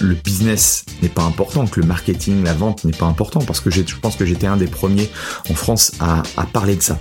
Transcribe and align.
le 0.00 0.14
business 0.14 0.84
n'est 1.02 1.08
pas 1.08 1.22
important, 1.22 1.66
que 1.66 1.80
le 1.80 1.86
marketing, 1.86 2.42
la 2.44 2.54
vente 2.54 2.84
n'est 2.84 2.92
pas 2.92 3.06
important, 3.06 3.40
parce 3.40 3.60
que 3.60 3.70
je 3.70 3.82
pense 4.00 4.16
que 4.16 4.24
j'étais 4.24 4.46
un 4.46 4.56
des 4.56 4.66
premiers 4.66 5.10
en 5.48 5.54
France 5.54 5.92
à, 6.00 6.22
parler 6.52 6.76
de 6.76 6.82
ça. 6.82 6.98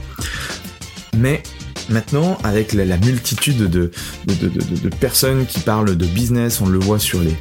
Mais 1.17 1.41
maintenant, 1.89 2.37
avec 2.43 2.73
la, 2.73 2.97
multitude 2.97 3.69
de, 3.69 3.91
personnes 4.99 5.45
qui 5.45 5.59
parlent 5.59 5.95
de 5.95 6.05
business, 6.05 6.61
on 6.61 6.67
le 6.67 6.79
voit 6.79 6.99
sur 6.99 7.21
les, 7.21 7.35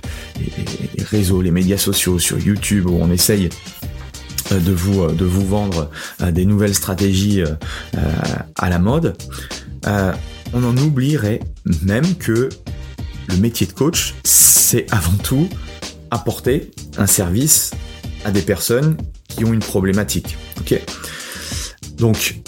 réseaux, 1.04 1.42
les 1.42 1.50
médias 1.50 1.78
sociaux, 1.78 2.18
sur 2.18 2.38
YouTube, 2.38 2.86
où 2.86 2.98
on 3.00 3.10
essaye 3.10 3.48
euh, 4.52 4.60
de 4.60 4.72
vous, 4.72 5.02
euh, 5.02 5.12
de 5.12 5.24
vous 5.24 5.46
vendre 5.46 5.90
euh, 6.22 6.30
des 6.30 6.44
nouvelles 6.44 6.74
stratégies 6.74 7.42
à 8.56 8.68
la 8.68 8.78
mode, 8.78 9.16
on 10.54 10.64
en 10.64 10.76
oublierait 10.78 11.40
même 11.82 12.14
que 12.16 12.48
le 13.28 13.36
métier 13.36 13.66
de 13.66 13.72
coach, 13.72 14.14
c'est 14.24 14.90
avant 14.92 15.16
tout 15.22 15.48
apporter 16.10 16.70
un 16.96 17.06
service 17.06 17.72
à 18.24 18.30
des 18.30 18.42
personnes 18.42 18.96
qui 19.28 19.44
ont 19.44 19.52
une 19.52 19.60
problématique. 19.60 20.36
Ok? 20.60 20.80
Donc, 21.98 22.40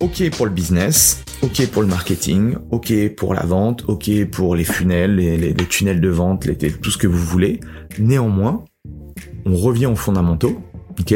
ok 0.00 0.30
pour 0.30 0.46
le 0.46 0.52
business, 0.52 1.22
ok 1.42 1.66
pour 1.68 1.82
le 1.82 1.88
marketing, 1.88 2.56
ok 2.70 3.14
pour 3.16 3.34
la 3.34 3.44
vente, 3.44 3.84
ok 3.88 4.26
pour 4.26 4.54
les 4.54 4.64
funnels, 4.64 5.16
les, 5.16 5.54
tunnels 5.68 6.00
de 6.00 6.08
vente, 6.08 6.46
tout 6.82 6.90
ce 6.90 6.98
que 6.98 7.06
vous 7.06 7.18
voulez. 7.18 7.60
Néanmoins, 7.98 8.64
on 9.46 9.56
revient 9.56 9.86
aux 9.86 9.96
fondamentaux. 9.96 10.60
Ok? 10.98 11.14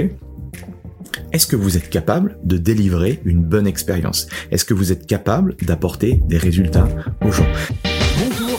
Est-ce 1.32 1.46
que 1.46 1.56
vous 1.56 1.76
êtes 1.76 1.90
capable 1.90 2.38
de 2.44 2.56
délivrer 2.58 3.20
une 3.24 3.42
bonne 3.42 3.66
expérience? 3.66 4.28
Est-ce 4.50 4.64
que 4.64 4.74
vous 4.74 4.92
êtes 4.92 5.06
capable 5.06 5.56
d'apporter 5.62 6.20
des 6.28 6.38
résultats 6.38 6.88
aux 7.24 7.32
gens? 7.32 7.46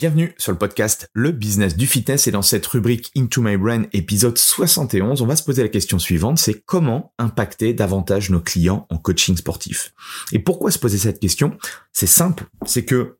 Bienvenue 0.00 0.32
sur 0.38 0.50
le 0.50 0.56
podcast 0.56 1.10
Le 1.12 1.30
Business 1.30 1.76
du 1.76 1.86
Fitness 1.86 2.26
et 2.26 2.30
dans 2.30 2.40
cette 2.40 2.66
rubrique 2.66 3.10
Into 3.18 3.42
My 3.42 3.58
Brain 3.58 3.82
épisode 3.92 4.38
71, 4.38 5.20
on 5.20 5.26
va 5.26 5.36
se 5.36 5.42
poser 5.42 5.62
la 5.62 5.68
question 5.68 5.98
suivante, 5.98 6.38
c'est 6.38 6.62
comment 6.62 7.12
impacter 7.18 7.74
davantage 7.74 8.30
nos 8.30 8.40
clients 8.40 8.86
en 8.88 8.96
coaching 8.96 9.36
sportif? 9.36 9.92
Et 10.32 10.38
pourquoi 10.38 10.70
se 10.70 10.78
poser 10.78 10.96
cette 10.96 11.20
question? 11.20 11.58
C'est 11.92 12.06
simple, 12.06 12.46
c'est 12.64 12.86
que 12.86 13.18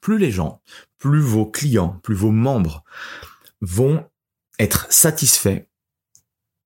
plus 0.00 0.18
les 0.18 0.30
gens, 0.30 0.62
plus 0.98 1.18
vos 1.18 1.46
clients, 1.46 1.98
plus 2.04 2.14
vos 2.14 2.30
membres 2.30 2.84
vont 3.60 4.06
être 4.60 4.86
satisfaits 4.92 5.66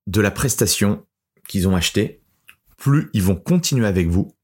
de 0.08 0.20
la 0.20 0.30
prestation 0.30 1.06
qu'ils 1.48 1.66
ont 1.66 1.74
achetée, 1.74 2.22
plus 2.76 3.08
ils 3.14 3.22
vont 3.22 3.36
continuer 3.36 3.86
avec 3.86 4.08
vous, 4.08 4.36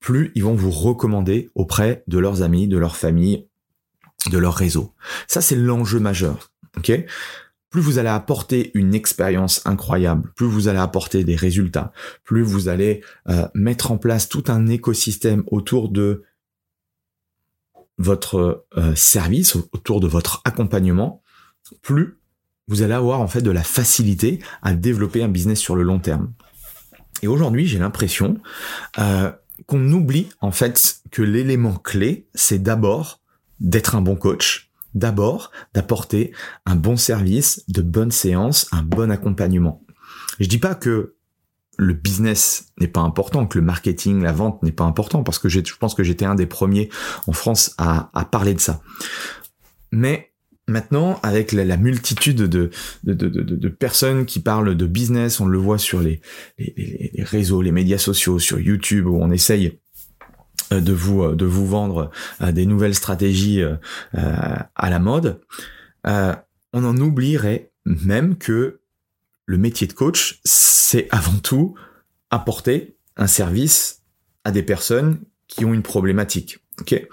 plus 0.00 0.32
ils 0.34 0.44
vont 0.44 0.54
vous 0.54 0.70
recommander 0.70 1.50
auprès 1.54 2.04
de 2.06 2.16
leurs 2.16 2.40
amis, 2.40 2.68
de 2.68 2.78
leur 2.78 2.96
famille, 2.96 3.47
de 4.26 4.38
leur 4.38 4.54
réseau. 4.54 4.94
Ça, 5.26 5.40
c'est 5.40 5.56
l'enjeu 5.56 6.00
majeur. 6.00 6.50
Plus 7.70 7.82
vous 7.82 7.98
allez 7.98 8.08
apporter 8.08 8.70
une 8.74 8.94
expérience 8.94 9.60
incroyable, 9.66 10.32
plus 10.34 10.46
vous 10.46 10.68
allez 10.68 10.78
apporter 10.78 11.24
des 11.24 11.36
résultats, 11.36 11.92
plus 12.24 12.42
vous 12.42 12.68
allez 12.68 13.02
euh, 13.28 13.46
mettre 13.54 13.90
en 13.90 13.98
place 13.98 14.28
tout 14.28 14.44
un 14.48 14.68
écosystème 14.68 15.42
autour 15.48 15.90
de 15.90 16.24
votre 17.98 18.64
euh, 18.76 18.94
service, 18.94 19.56
autour 19.56 20.00
de 20.00 20.06
votre 20.06 20.40
accompagnement, 20.44 21.22
plus 21.82 22.16
vous 22.68 22.82
allez 22.82 22.94
avoir 22.94 23.20
en 23.20 23.28
fait 23.28 23.42
de 23.42 23.50
la 23.50 23.62
facilité 23.62 24.40
à 24.62 24.72
développer 24.72 25.22
un 25.22 25.28
business 25.28 25.58
sur 25.58 25.76
le 25.76 25.82
long 25.82 25.98
terme. 25.98 26.32
Et 27.22 27.28
aujourd'hui, 27.28 27.66
j'ai 27.66 27.78
l'impression 27.78 28.38
euh, 28.98 29.30
qu'on 29.66 29.92
oublie 29.92 30.28
en 30.40 30.52
fait 30.52 31.00
que 31.10 31.22
l'élément 31.22 31.74
clé, 31.74 32.28
c'est 32.34 32.62
d'abord 32.62 33.20
d'être 33.60 33.94
un 33.94 34.00
bon 34.00 34.16
coach, 34.16 34.70
d'abord 34.94 35.50
d'apporter 35.74 36.32
un 36.66 36.76
bon 36.76 36.96
service, 36.96 37.64
de 37.68 37.82
bonnes 37.82 38.10
séances, 38.10 38.68
un 38.72 38.82
bon 38.82 39.10
accompagnement. 39.10 39.84
Je 40.40 40.46
dis 40.46 40.58
pas 40.58 40.74
que 40.74 41.14
le 41.78 41.94
business 41.94 42.72
n'est 42.80 42.88
pas 42.88 43.00
important, 43.00 43.46
que 43.46 43.58
le 43.58 43.64
marketing, 43.64 44.20
la 44.22 44.32
vente 44.32 44.62
n'est 44.62 44.72
pas 44.72 44.84
important, 44.84 45.22
parce 45.22 45.38
que 45.38 45.48
je 45.48 45.60
pense 45.78 45.94
que 45.94 46.02
j'étais 46.02 46.24
un 46.24 46.34
des 46.34 46.46
premiers 46.46 46.90
en 47.26 47.32
France 47.32 47.74
à, 47.78 48.10
parler 48.30 48.52
de 48.54 48.60
ça. 48.60 48.82
Mais 49.92 50.32
maintenant, 50.66 51.20
avec 51.22 51.52
la, 51.52 51.76
multitude 51.76 52.42
de, 52.42 52.70
personnes 53.78 54.26
qui 54.26 54.40
parlent 54.40 54.76
de 54.76 54.86
business, 54.86 55.38
on 55.38 55.46
le 55.46 55.58
voit 55.58 55.78
sur 55.78 56.00
les, 56.00 56.20
les, 56.58 57.12
réseaux, 57.22 57.62
les 57.62 57.72
médias 57.72 57.98
sociaux, 57.98 58.40
sur 58.40 58.58
YouTube, 58.58 59.06
où 59.06 59.16
on 59.22 59.30
essaye 59.30 59.78
de 60.70 60.92
vous 60.92 61.22
euh, 61.22 61.34
de 61.34 61.44
vous 61.44 61.66
vendre 61.66 62.10
euh, 62.40 62.52
des 62.52 62.66
nouvelles 62.66 62.94
stratégies 62.94 63.62
à 64.12 64.90
la 64.90 64.98
mode, 64.98 65.40
on 66.04 66.84
en 66.84 66.96
oublierait 66.98 67.72
même 67.84 68.36
que 68.36 68.80
le 69.46 69.58
métier 69.58 69.86
de 69.86 69.92
coach, 69.92 70.40
c'est 70.44 71.08
avant 71.10 71.38
tout 71.38 71.74
apporter 72.30 72.96
un 73.16 73.26
service 73.26 74.02
à 74.44 74.50
des 74.50 74.62
personnes 74.62 75.20
qui 75.46 75.64
ont 75.64 75.72
une 75.72 75.82
problématique. 75.82 76.58
Ok, 76.80 77.08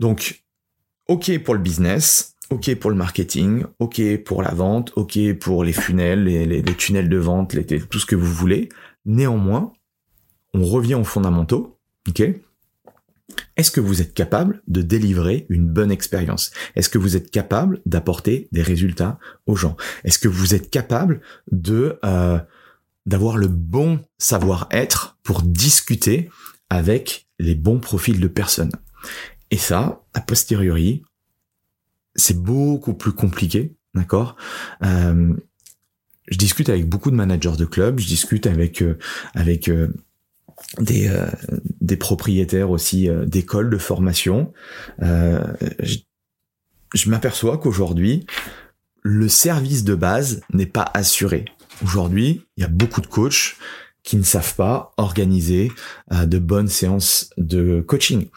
donc 0.00 0.42
ok 1.06 1.38
pour 1.44 1.54
le 1.54 1.60
business, 1.60 2.34
ok 2.50 2.74
pour 2.76 2.90
le 2.90 2.96
marketing, 2.96 3.64
ok 3.78 4.22
pour 4.24 4.42
la 4.42 4.54
vente, 4.54 4.92
ok 4.96 5.34
pour 5.34 5.64
les 5.64 5.72
funnels, 5.72 6.24
les, 6.24 6.46
les, 6.46 6.74
tunnels 6.74 7.08
de 7.08 7.18
vente, 7.18 7.52
les, 7.52 7.64
tout 7.64 7.98
ce 7.98 8.06
que 8.06 8.16
vous 8.16 8.32
voulez. 8.32 8.68
Néanmoins, 9.04 9.72
on 10.54 10.64
revient 10.64 10.94
aux 10.94 11.04
fondamentaux 11.04 11.77
Est-ce 13.56 13.70
que 13.70 13.80
vous 13.80 14.00
êtes 14.00 14.14
capable 14.14 14.62
de 14.68 14.82
délivrer 14.82 15.46
une 15.48 15.68
bonne 15.68 15.90
expérience? 15.90 16.50
Est-ce 16.76 16.88
que 16.88 16.98
vous 16.98 17.16
êtes 17.16 17.30
capable 17.30 17.80
d'apporter 17.86 18.48
des 18.52 18.62
résultats 18.62 19.18
aux 19.46 19.56
gens? 19.56 19.76
Est-ce 20.04 20.18
que 20.18 20.28
vous 20.28 20.54
êtes 20.54 20.70
capable 20.70 21.20
de 21.50 21.98
euh, 22.04 22.38
d'avoir 23.06 23.36
le 23.36 23.48
bon 23.48 24.00
savoir-être 24.18 25.18
pour 25.22 25.42
discuter 25.42 26.30
avec 26.70 27.26
les 27.38 27.54
bons 27.54 27.80
profils 27.80 28.20
de 28.20 28.28
personnes? 28.28 28.72
Et 29.50 29.58
ça, 29.58 30.02
a 30.14 30.20
posteriori, 30.20 31.02
c'est 32.14 32.40
beaucoup 32.40 32.94
plus 32.94 33.12
compliqué, 33.12 33.74
d'accord? 33.94 34.36
Euh, 34.84 35.34
je 36.28 36.36
discute 36.36 36.68
avec 36.68 36.86
beaucoup 36.88 37.10
de 37.10 37.16
managers 37.16 37.56
de 37.56 37.64
clubs, 37.64 37.98
je 37.98 38.06
discute 38.06 38.46
avec 38.46 38.84
avec 39.34 39.70
des, 40.78 41.10
des 41.88 41.96
propriétaires 41.96 42.70
aussi 42.70 43.08
d'écoles 43.26 43.70
de 43.70 43.78
formation. 43.78 44.52
je, 45.00 45.96
je 46.94 47.10
m'aperçois 47.10 47.58
qu'aujourd'hui, 47.58 48.26
le 49.02 49.28
service 49.28 49.84
de 49.84 49.94
base 49.94 50.42
n'est 50.52 50.66
pas 50.66 50.90
assuré. 50.94 51.44
Aujourd'hui, 51.82 52.42
il 52.56 52.62
y 52.62 52.64
a 52.64 52.68
beaucoup 52.68 53.00
de 53.00 53.06
coachs 53.06 53.56
qui 54.02 54.16
ne 54.16 54.22
savent 54.22 54.54
pas 54.54 54.92
organiser 54.96 55.70
euh, 56.12 56.26
de 56.26 56.38
bonnes 56.38 56.68
séances 56.68 57.30
de 57.36 57.80
coaching. 57.80 58.28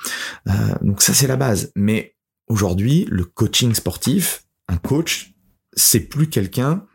Euh, 0.48 0.51
donc 0.81 1.01
ça 1.01 1.13
c'est 1.13 1.27
la 1.27 1.38
base. 1.38 1.71
Mais 1.75 2.15
aujourd'hui, 2.48 3.07
le 3.09 3.24
coaching 3.24 3.74
sportif, 3.74 4.44
un 4.68 4.77
coach, 4.77 5.33
c'est 5.74 6.01
plus 6.01 6.30
quelqu'un 6.30 6.86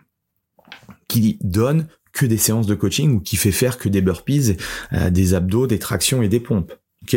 qui 1.08 1.38
donne 1.43 1.88
que 2.16 2.26
des 2.26 2.38
séances 2.38 2.66
de 2.66 2.74
coaching 2.74 3.16
ou 3.16 3.20
qui 3.20 3.36
fait 3.36 3.52
faire 3.52 3.78
que 3.78 3.88
des 3.88 4.00
burpees, 4.00 4.56
euh, 4.92 5.10
des 5.10 5.34
abdos, 5.34 5.66
des 5.66 5.78
tractions 5.78 6.22
et 6.22 6.28
des 6.28 6.40
pompes. 6.40 6.72
Ok? 7.02 7.16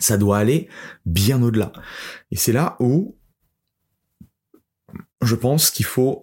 Ça 0.00 0.16
doit 0.18 0.38
aller 0.38 0.68
bien 1.06 1.42
au-delà. 1.42 1.72
Et 2.30 2.36
c'est 2.36 2.52
là 2.52 2.76
où 2.78 3.16
je 5.22 5.34
pense 5.34 5.70
qu'il 5.70 5.86
faut 5.86 6.22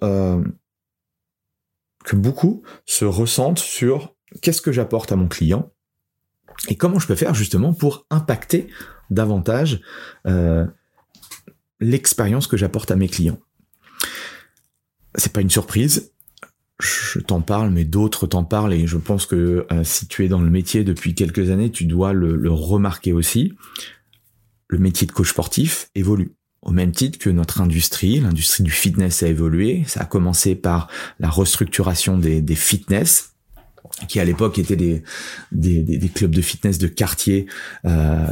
que 2.05 2.15
beaucoup 2.15 2.63
se 2.85 3.03
ressentent 3.03 3.59
sur 3.59 4.15
qu'est-ce 4.41 4.61
que 4.61 4.71
j'apporte 4.71 5.11
à 5.11 5.15
mon 5.15 5.27
client 5.27 5.71
et 6.67 6.77
comment 6.77 6.99
je 6.99 7.07
peux 7.07 7.15
faire 7.15 7.33
justement 7.33 7.73
pour 7.73 8.05
impacter 8.09 8.67
davantage 9.09 9.81
euh, 10.25 10.65
l'expérience 11.79 12.47
que 12.47 12.57
j'apporte 12.57 12.91
à 12.91 12.95
mes 12.95 13.09
clients. 13.09 13.39
C'est 15.15 15.31
pas 15.31 15.41
une 15.41 15.49
surprise, 15.49 16.13
je 16.81 17.19
t'en 17.19 17.41
parle, 17.41 17.69
mais 17.69 17.85
d'autres 17.85 18.27
t'en 18.27 18.43
parlent 18.43 18.73
et 18.73 18.87
je 18.87 18.97
pense 18.97 19.25
que 19.25 19.65
euh, 19.71 19.83
si 19.83 20.07
tu 20.07 20.25
es 20.25 20.27
dans 20.27 20.41
le 20.41 20.49
métier 20.49 20.83
depuis 20.83 21.15
quelques 21.15 21.49
années, 21.49 21.71
tu 21.71 21.85
dois 21.85 22.13
le, 22.13 22.51
remarquer 22.51 23.13
aussi. 23.13 23.53
Le 24.67 24.79
métier 24.79 25.07
de 25.07 25.11
coach 25.11 25.29
sportif 25.29 25.89
évolue 25.95 26.33
au 26.61 26.71
même 26.71 26.91
titre 26.91 27.19
que 27.19 27.29
notre 27.29 27.61
industrie, 27.61 28.19
l'industrie 28.19 28.63
du 28.63 28.71
fitness 28.71 29.21
a 29.21 29.27
évolué. 29.27 29.83
Ça 29.85 30.01
a 30.01 30.05
commencé 30.05 30.55
par 30.55 30.87
la 31.19 31.29
restructuration 31.29 32.17
des 32.17 32.55
fitness, 32.55 33.34
qui 34.07 34.19
à 34.19 34.25
l'époque 34.25 34.59
étaient 34.59 34.75
des, 34.75 35.03
des, 35.51 35.83
des, 35.83 36.09
clubs 36.09 36.33
de 36.33 36.41
fitness 36.41 36.77
de 36.77 36.87
quartier 36.87 37.47
euh, 37.85 38.25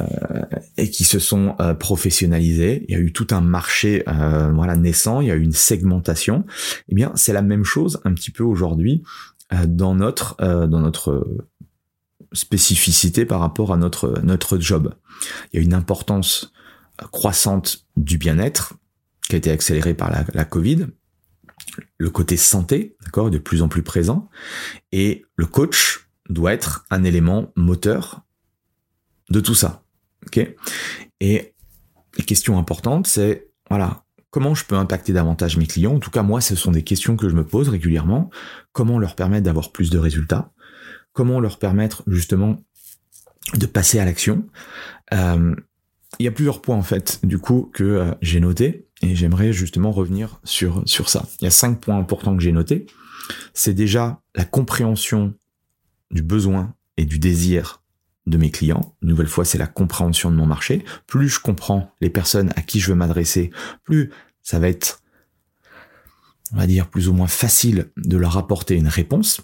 et 0.78 0.90
qui 0.90 1.04
se 1.04 1.20
sont 1.20 1.56
euh, 1.60 1.74
professionnalisés. 1.74 2.86
Il 2.88 2.94
y 2.94 2.98
a 2.98 3.02
eu 3.02 3.12
tout 3.12 3.28
un 3.31 3.42
marché 3.42 4.04
euh, 4.08 4.52
voilà 4.52 4.75
naissant, 4.75 5.22
il 5.22 5.28
y 5.28 5.31
a 5.31 5.36
eu 5.36 5.42
une 5.42 5.54
segmentation. 5.54 6.46
Eh 6.90 6.96
bien, 6.96 7.12
c'est 7.16 7.34
la 7.34 7.42
même 7.42 7.64
chose 7.64 8.02
un 8.06 8.14
petit 8.14 8.31
peu 8.31 8.44
aujourd'hui 8.44 9.04
euh, 9.54 9.66
dans 9.68 9.96
notre 9.96 10.36
euh, 10.42 10.68
dans 10.68 10.80
notre 10.80 11.25
spécificité 12.31 13.25
par 13.25 13.40
rapport 13.40 13.74
à 13.74 13.78
notre 13.78 14.22
notre 14.24 14.58
job. 14.60 14.94
Il 15.52 15.58
y 15.58 15.60
a 15.60 15.64
une 15.64 15.74
importance 15.74 16.54
croissante 17.12 17.86
du 17.98 18.18
bien-être 18.18 18.74
qui 19.28 19.36
a 19.36 19.38
été 19.38 19.52
accélérée 19.52 19.94
par 19.94 20.12
la, 20.12 20.25
la 20.34 20.46
Covid 20.46 20.88
le 21.98 22.10
côté 22.10 22.38
santé, 22.38 22.96
d'accord, 23.04 23.30
de 23.30 23.38
plus 23.38 23.62
en 23.62 23.68
plus 23.68 23.84
présent, 23.84 24.30
et 24.92 25.25
le 25.36 25.46
coach 25.46 26.08
doit 26.30 26.54
être 26.54 26.86
un 26.90 27.04
élément 27.04 27.52
moteur 27.56 28.22
de 29.30 29.40
tout 29.40 29.56
ça, 29.56 29.84
ok? 30.28 30.56
Et 31.20 31.54
les 32.18 32.24
questions 32.24 32.58
importantes, 32.60 33.08
c'est 33.08 33.50
voilà, 33.70 34.04
comment 34.30 34.54
je 34.54 34.66
peux 34.66 34.75
impacter 34.75 35.14
davantage 35.14 35.58
mes 35.58 35.68
clients? 35.68 35.96
En 35.96 36.00
tout 36.00 36.12
cas, 36.12 36.24
moi, 36.24 36.42
ce 36.42 36.56
sont 36.56 36.72
des 36.72 36.84
questions 36.84 37.16
que 37.16 37.30
je 37.30 37.36
me 37.36 37.46
pose 37.46 37.70
régulièrement. 37.70 38.30
Comment 38.72 39.00
leur 39.00 39.16
permettre 39.16 39.46
d'avoir 39.46 39.72
plus 39.72 39.90
de 39.90 39.98
résultats? 39.98 40.52
Comment 41.14 41.40
leur 41.40 41.58
permettre 41.60 42.04
justement 42.08 42.64
de 43.56 43.66
passer 43.66 44.00
à 44.00 44.06
l'action? 44.06 44.48
Euh, 45.14 45.56
Il 46.20 46.25
y 46.25 46.28
a 46.28 46.31
plusieurs 46.31 46.62
points 46.62 46.78
en 46.78 46.84
fait, 46.84 47.20
du 47.24 47.40
coup, 47.40 47.72
que 47.74 47.84
euh, 47.84 48.12
j'ai 48.22 48.40
noté 48.40 48.88
et 49.03 49.15
j'aimerais 49.15 49.51
justement 49.51 49.91
revenir 49.91 50.39
sur, 50.45 50.81
sur 50.85 51.09
ça. 51.09 51.25
Il 51.41 51.44
y 51.44 51.47
a 51.47 51.51
cinq 51.51 51.81
points 51.81 51.97
importants 51.97 52.35
que 52.38 52.41
j'ai 52.41 52.53
notés. 52.53 52.85
C'est 53.53 53.73
déjà 53.73 54.21
la 54.33 54.45
compréhension 54.45 55.33
du 56.09 56.21
besoin 56.21 56.73
et 56.95 57.05
du 57.05 57.19
désir 57.19 57.83
de 58.27 58.38
mes 58.38 58.50
clients. 58.50 58.95
Une 59.01 59.09
nouvelle 59.09 59.27
fois, 59.27 59.44
c'est 59.44 59.57
la 59.57 59.67
compréhension 59.67 60.31
de 60.31 60.38
mon 60.38 60.45
marché. 60.45 60.85
Plus 61.05 61.27
je 61.27 61.39
comprends 61.41 61.94
les 62.00 62.09
personnes 62.09 62.53
à 62.55 62.61
qui 62.61 62.79
je 62.79 62.91
veux 62.91 62.95
m'adresser, 62.95 63.51
plus 63.83 64.09
ça 64.41 64.59
va 64.59 64.69
être, 64.69 65.01
on 66.53 66.57
va 66.57 66.65
dire, 66.65 66.89
plus 66.89 67.09
ou 67.09 67.13
moins 67.13 67.27
facile 67.27 67.91
de 67.97 68.15
leur 68.15 68.38
apporter 68.38 68.75
une 68.75 68.88
réponse. 68.88 69.41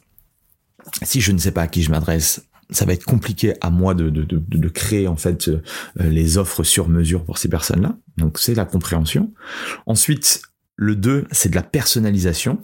Si 1.04 1.20
je 1.20 1.34
ne 1.34 1.38
sais 1.38 1.52
pas 1.52 1.64
à 1.64 1.68
qui 1.68 1.84
je 1.84 1.92
m'adresse, 1.92 2.48
ça 2.72 2.86
va 2.86 2.94
être 2.94 3.06
compliqué 3.06 3.54
à 3.62 3.70
moi 3.70 3.94
de, 3.94 4.10
de, 4.10 4.24
de, 4.24 4.40
de 4.40 4.70
créer 4.70 5.08
en 5.08 5.16
fait 5.16 5.48
euh, 5.48 5.62
les 5.98 6.38
offres 6.38 6.64
sur 6.64 6.88
mesure 6.88 7.24
pour 7.24 7.38
ces 7.38 7.50
personnes-là. 7.50 7.98
Donc 8.18 8.38
c'est 8.40 8.54
la 8.54 8.66
compréhension. 8.66 9.34
Ensuite, 9.86 10.42
le 10.76 10.96
2, 10.96 11.28
c'est 11.32 11.50
de 11.50 11.56
la 11.56 11.64
personnalisation. 11.64 12.60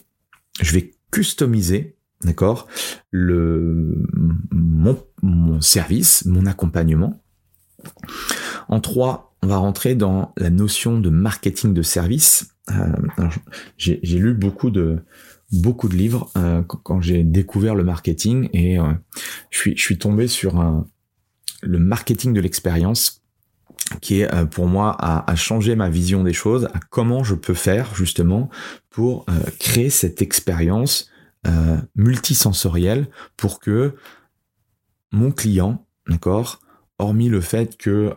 Je 0.61 0.73
vais 0.73 0.91
customiser, 1.11 1.95
d'accord, 2.23 2.67
le 3.11 4.05
mon, 4.51 4.97
mon 5.21 5.59
service, 5.61 6.25
mon 6.25 6.45
accompagnement. 6.45 7.21
En 8.67 8.79
3, 8.79 9.35
on 9.41 9.47
va 9.47 9.57
rentrer 9.57 9.95
dans 9.95 10.33
la 10.37 10.49
notion 10.49 10.99
de 10.99 11.09
marketing 11.09 11.73
de 11.73 11.81
service. 11.81 12.49
Euh, 12.71 13.29
j'ai 13.77 13.99
lu 14.01 14.33
beaucoup 14.33 14.71
de 14.71 14.99
beaucoup 15.51 15.87
de 15.89 15.95
livres 15.95 16.31
euh, 16.37 16.61
quand 16.63 17.01
j'ai 17.01 17.23
découvert 17.23 17.75
le 17.75 17.83
marketing 17.83 18.49
et 18.53 18.79
euh, 18.79 18.93
je 19.51 19.57
suis 19.57 19.77
je 19.77 19.81
suis 19.81 19.97
tombé 19.97 20.27
sur 20.27 20.59
un 20.59 20.87
le 21.61 21.79
marketing 21.79 22.33
de 22.33 22.41
l'expérience 22.41 23.21
qui 24.01 24.21
est 24.21 24.33
euh, 24.33 24.45
pour 24.45 24.67
moi 24.67 24.95
à, 24.99 25.29
à, 25.29 25.35
changer 25.35 25.75
ma 25.75 25.89
vision 25.89 26.23
des 26.23 26.33
choses, 26.33 26.65
à 26.65 26.79
comment 26.89 27.23
je 27.23 27.35
peux 27.35 27.53
faire 27.53 27.95
justement 27.95 28.49
pour 28.89 29.25
créer 29.59 29.89
cette 29.89 30.21
expérience 30.21 31.09
multisensorielle 31.95 33.07
pour 33.37 33.59
que 33.59 33.93
mon 35.11 35.31
client, 35.31 35.85
d'accord, 36.07 36.59
hormis 36.97 37.29
le 37.29 37.41
fait 37.41 37.77
que 37.77 38.15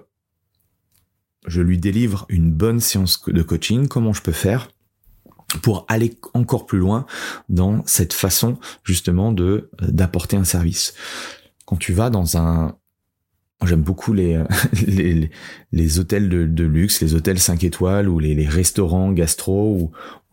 je 1.46 1.60
lui 1.60 1.78
délivre 1.78 2.24
une 2.30 2.50
bonne 2.52 2.80
séance 2.80 3.22
de 3.26 3.42
coaching, 3.42 3.88
comment 3.88 4.14
je 4.14 4.22
peux 4.22 4.32
faire 4.32 4.70
pour 5.62 5.86
aller 5.88 6.18
encore 6.34 6.66
plus 6.66 6.78
loin 6.78 7.06
dans 7.48 7.82
cette 7.86 8.12
façon 8.12 8.58
justement 8.84 9.32
de 9.32 9.70
euh, 9.82 9.86
d'apporter 9.88 10.36
un 10.36 10.44
service. 10.44 10.94
Quand 11.64 11.76
tu 11.76 11.92
vas 11.92 12.10
dans 12.10 12.36
un 12.36 12.76
J'aime 13.66 13.82
beaucoup 13.82 14.12
les, 14.14 14.40
les, 14.86 15.30
les, 15.72 15.98
hôtels 15.98 16.28
de, 16.28 16.46
de, 16.46 16.64
luxe, 16.64 17.00
les 17.00 17.14
hôtels 17.14 17.40
5 17.40 17.64
étoiles 17.64 18.08
ou 18.08 18.20
les, 18.20 18.34
les 18.34 18.46
restaurants 18.46 19.10
gastro 19.10 19.74
ou, 19.74 19.90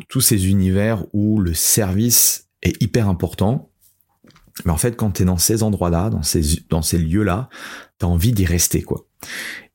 tous 0.10 0.22
ces 0.22 0.48
univers 0.50 1.06
où 1.14 1.40
le 1.40 1.54
service 1.54 2.50
est 2.62 2.80
hyper 2.84 3.10
important. 3.10 3.72
Mais 4.64 4.72
en 4.72 4.78
fait, 4.78 4.96
quand 4.96 5.12
tu 5.12 5.24
es 5.24 5.26
dans 5.26 5.38
ces 5.38 5.64
endroits-là, 5.64 6.10
dans 6.10 6.22
ces, 6.22 6.42
dans 6.70 6.82
ces 6.82 6.98
lieux-là, 6.98 7.50
tu 8.00 8.06
as 8.06 8.10
envie 8.10 8.32
d'y 8.32 8.46
rester. 8.46 8.84
quoi. 8.84 9.08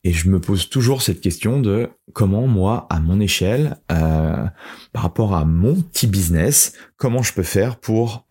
Et 0.02 0.12
je 0.12 0.28
me 0.28 0.40
pose 0.40 0.70
toujours 0.70 1.02
cette 1.02 1.20
question 1.20 1.60
de 1.60 1.90
comment 2.12 2.46
moi, 2.46 2.86
à 2.90 3.00
mon 3.00 3.20
échelle, 3.20 3.76
euh, 3.92 4.46
par 4.92 5.02
rapport 5.02 5.34
à 5.34 5.44
mon 5.44 5.80
petit 5.80 6.06
business, 6.06 6.72
comment 6.96 7.22
je 7.22 7.34
peux 7.34 7.42
faire 7.42 7.76
pour 7.76 8.26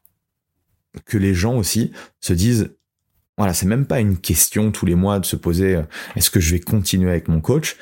que 1.06 1.18
les 1.18 1.36
gens 1.36 1.56
aussi 1.56 1.92
se 2.20 2.34
disent, 2.34 2.72
voilà, 3.38 3.54
c'est 3.54 3.68
même 3.68 3.86
pas 3.86 4.00
une 4.00 4.18
question 4.18 4.72
tous 4.72 4.86
les 4.86 4.96
mois 4.96 5.20
de 5.20 5.26
se 5.26 5.36
poser, 5.36 5.76
euh, 5.76 5.84
est-ce 6.16 6.32
que 6.32 6.40
je 6.40 6.52
vais 6.52 6.60
continuer 6.60 7.12
avec 7.12 7.28
mon 7.28 7.40
coach? 7.40 7.78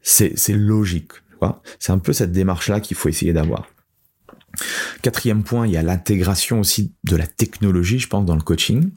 C'est 0.00 0.34
logique. 0.48 1.12
C'est 1.78 1.92
un 1.92 1.98
peu 1.98 2.12
cette 2.12 2.32
démarche-là 2.32 2.80
qu'il 2.80 2.96
faut 2.96 3.08
essayer 3.08 3.32
d'avoir. 3.32 3.68
Quatrième 5.02 5.42
point, 5.42 5.66
il 5.66 5.72
y 5.72 5.76
a 5.76 5.82
l'intégration 5.82 6.60
aussi 6.60 6.94
de 7.04 7.16
la 7.16 7.26
technologie, 7.26 7.98
je 7.98 8.08
pense, 8.08 8.24
dans 8.24 8.36
le 8.36 8.42
coaching. 8.42 8.90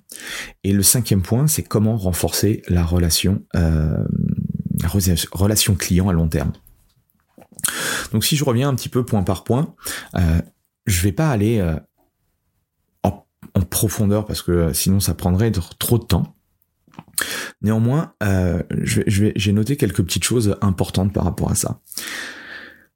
Et 0.64 0.74
le 0.74 0.84
cinquième 0.84 1.22
point, 1.22 1.48
c'est 1.48 1.64
comment 1.64 1.98
renforcer 1.98 2.62
la 2.68 2.84
relation, 2.84 3.44
euh, 3.56 4.04
la 4.82 4.90
relation 5.32 5.76
client 5.76 6.10
à 6.10 6.14
long 6.14 6.28
terme. 6.28 6.52
Donc 8.12 8.26
si 8.26 8.36
je 8.36 8.44
reviens 8.44 8.70
un 8.70 8.76
petit 8.76 8.90
peu 8.90 9.06
point 9.06 9.24
par 9.24 9.44
point, 9.44 9.74
euh, 10.16 10.42
je 10.86 11.02
vais 11.02 11.12
pas 11.12 11.30
aller 11.30 11.60
euh, 11.60 11.78
en, 13.04 13.26
profondeur 13.70 14.26
parce 14.26 14.42
que 14.42 14.52
euh, 14.52 14.74
sinon 14.74 15.00
ça 15.00 15.14
prendrait 15.14 15.52
trop 15.52 15.98
de 15.98 16.06
temps. 16.06 16.36
Néanmoins, 17.62 18.14
j'ai 18.84 19.54
noté 19.54 19.76
quelques 19.76 20.04
petites 20.04 20.24
choses 20.24 20.58
importantes 20.62 21.14
par 21.14 21.24
rapport 21.24 21.50
à 21.50 21.56
ça. 21.56 21.80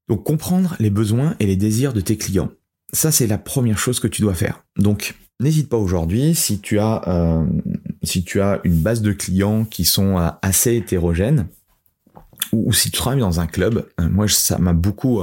Donc 0.09 0.23
comprendre 0.23 0.75
les 0.79 0.89
besoins 0.89 1.35
et 1.39 1.45
les 1.45 1.55
désirs 1.55 1.93
de 1.93 2.01
tes 2.01 2.17
clients. 2.17 2.51
Ça, 2.91 3.11
c'est 3.11 3.27
la 3.27 3.37
première 3.37 3.77
chose 3.77 3.99
que 3.99 4.07
tu 4.07 4.21
dois 4.23 4.33
faire. 4.33 4.65
Donc, 4.75 5.15
n'hésite 5.39 5.69
pas 5.69 5.77
aujourd'hui, 5.77 6.33
si 6.33 6.59
tu 6.59 6.79
as 6.79 7.03
euh, 7.07 7.45
si 8.01 8.23
tu 8.23 8.41
as 8.41 8.59
une 8.63 8.81
base 8.81 9.01
de 9.01 9.11
clients 9.11 9.65
qui 9.65 9.85
sont 9.85 10.17
euh, 10.17 10.29
assez 10.41 10.75
hétérogènes, 10.75 11.47
ou, 12.51 12.73
si 12.73 12.89
tu 12.89 12.97
travailles 12.97 13.19
dans 13.19 13.39
un 13.39 13.45
club, 13.45 13.87
euh, 13.99 14.09
moi 14.09 14.27
ça 14.27 14.57
m'a 14.57 14.73
beaucoup 14.73 15.21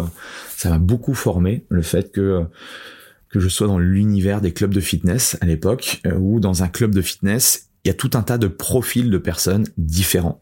ça 0.57 0.71
m'a 0.71 0.79
beaucoup 0.79 1.15
formé 1.15 1.65
le 1.69 1.83
fait 1.83 2.13
que 2.13 2.47
que 3.29 3.41
je 3.41 3.49
sois 3.49 3.67
dans 3.67 3.79
l'univers 3.79 4.41
des 4.41 4.53
clubs 4.53 4.73
de 4.73 4.81
fitness 4.81 5.37
à 5.41 5.47
l'époque, 5.47 6.01
euh, 6.07 6.17
ou 6.19 6.41
dans 6.41 6.63
un 6.63 6.69
club 6.69 6.95
de 6.95 7.03
fitness, 7.03 7.69
il 7.85 7.89
y 7.89 7.91
a 7.91 7.95
tout 7.95 8.11
un 8.15 8.23
tas 8.23 8.39
de 8.39 8.49
profils 8.49 9.11
de 9.11 9.19
personnes 9.19 9.67
différents, 9.77 10.41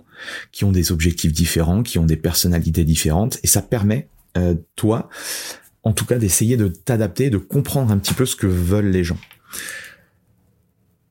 qui 0.52 0.64
ont 0.64 0.72
des 0.72 0.92
objectifs 0.92 1.32
différents, 1.32 1.82
qui 1.82 1.98
ont 1.98 2.06
des 2.06 2.16
personnalités 2.16 2.84
différentes, 2.84 3.38
et 3.42 3.46
ça 3.46 3.62
permet, 3.62 4.08
euh, 4.36 4.54
toi, 4.76 5.08
en 5.82 5.92
tout 5.92 6.06
cas, 6.06 6.18
d'essayer 6.18 6.56
de 6.56 6.68
t'adapter, 6.68 7.30
de 7.30 7.38
comprendre 7.38 7.92
un 7.92 7.98
petit 7.98 8.14
peu 8.14 8.26
ce 8.26 8.36
que 8.36 8.46
veulent 8.46 8.90
les 8.90 9.04
gens. 9.04 9.18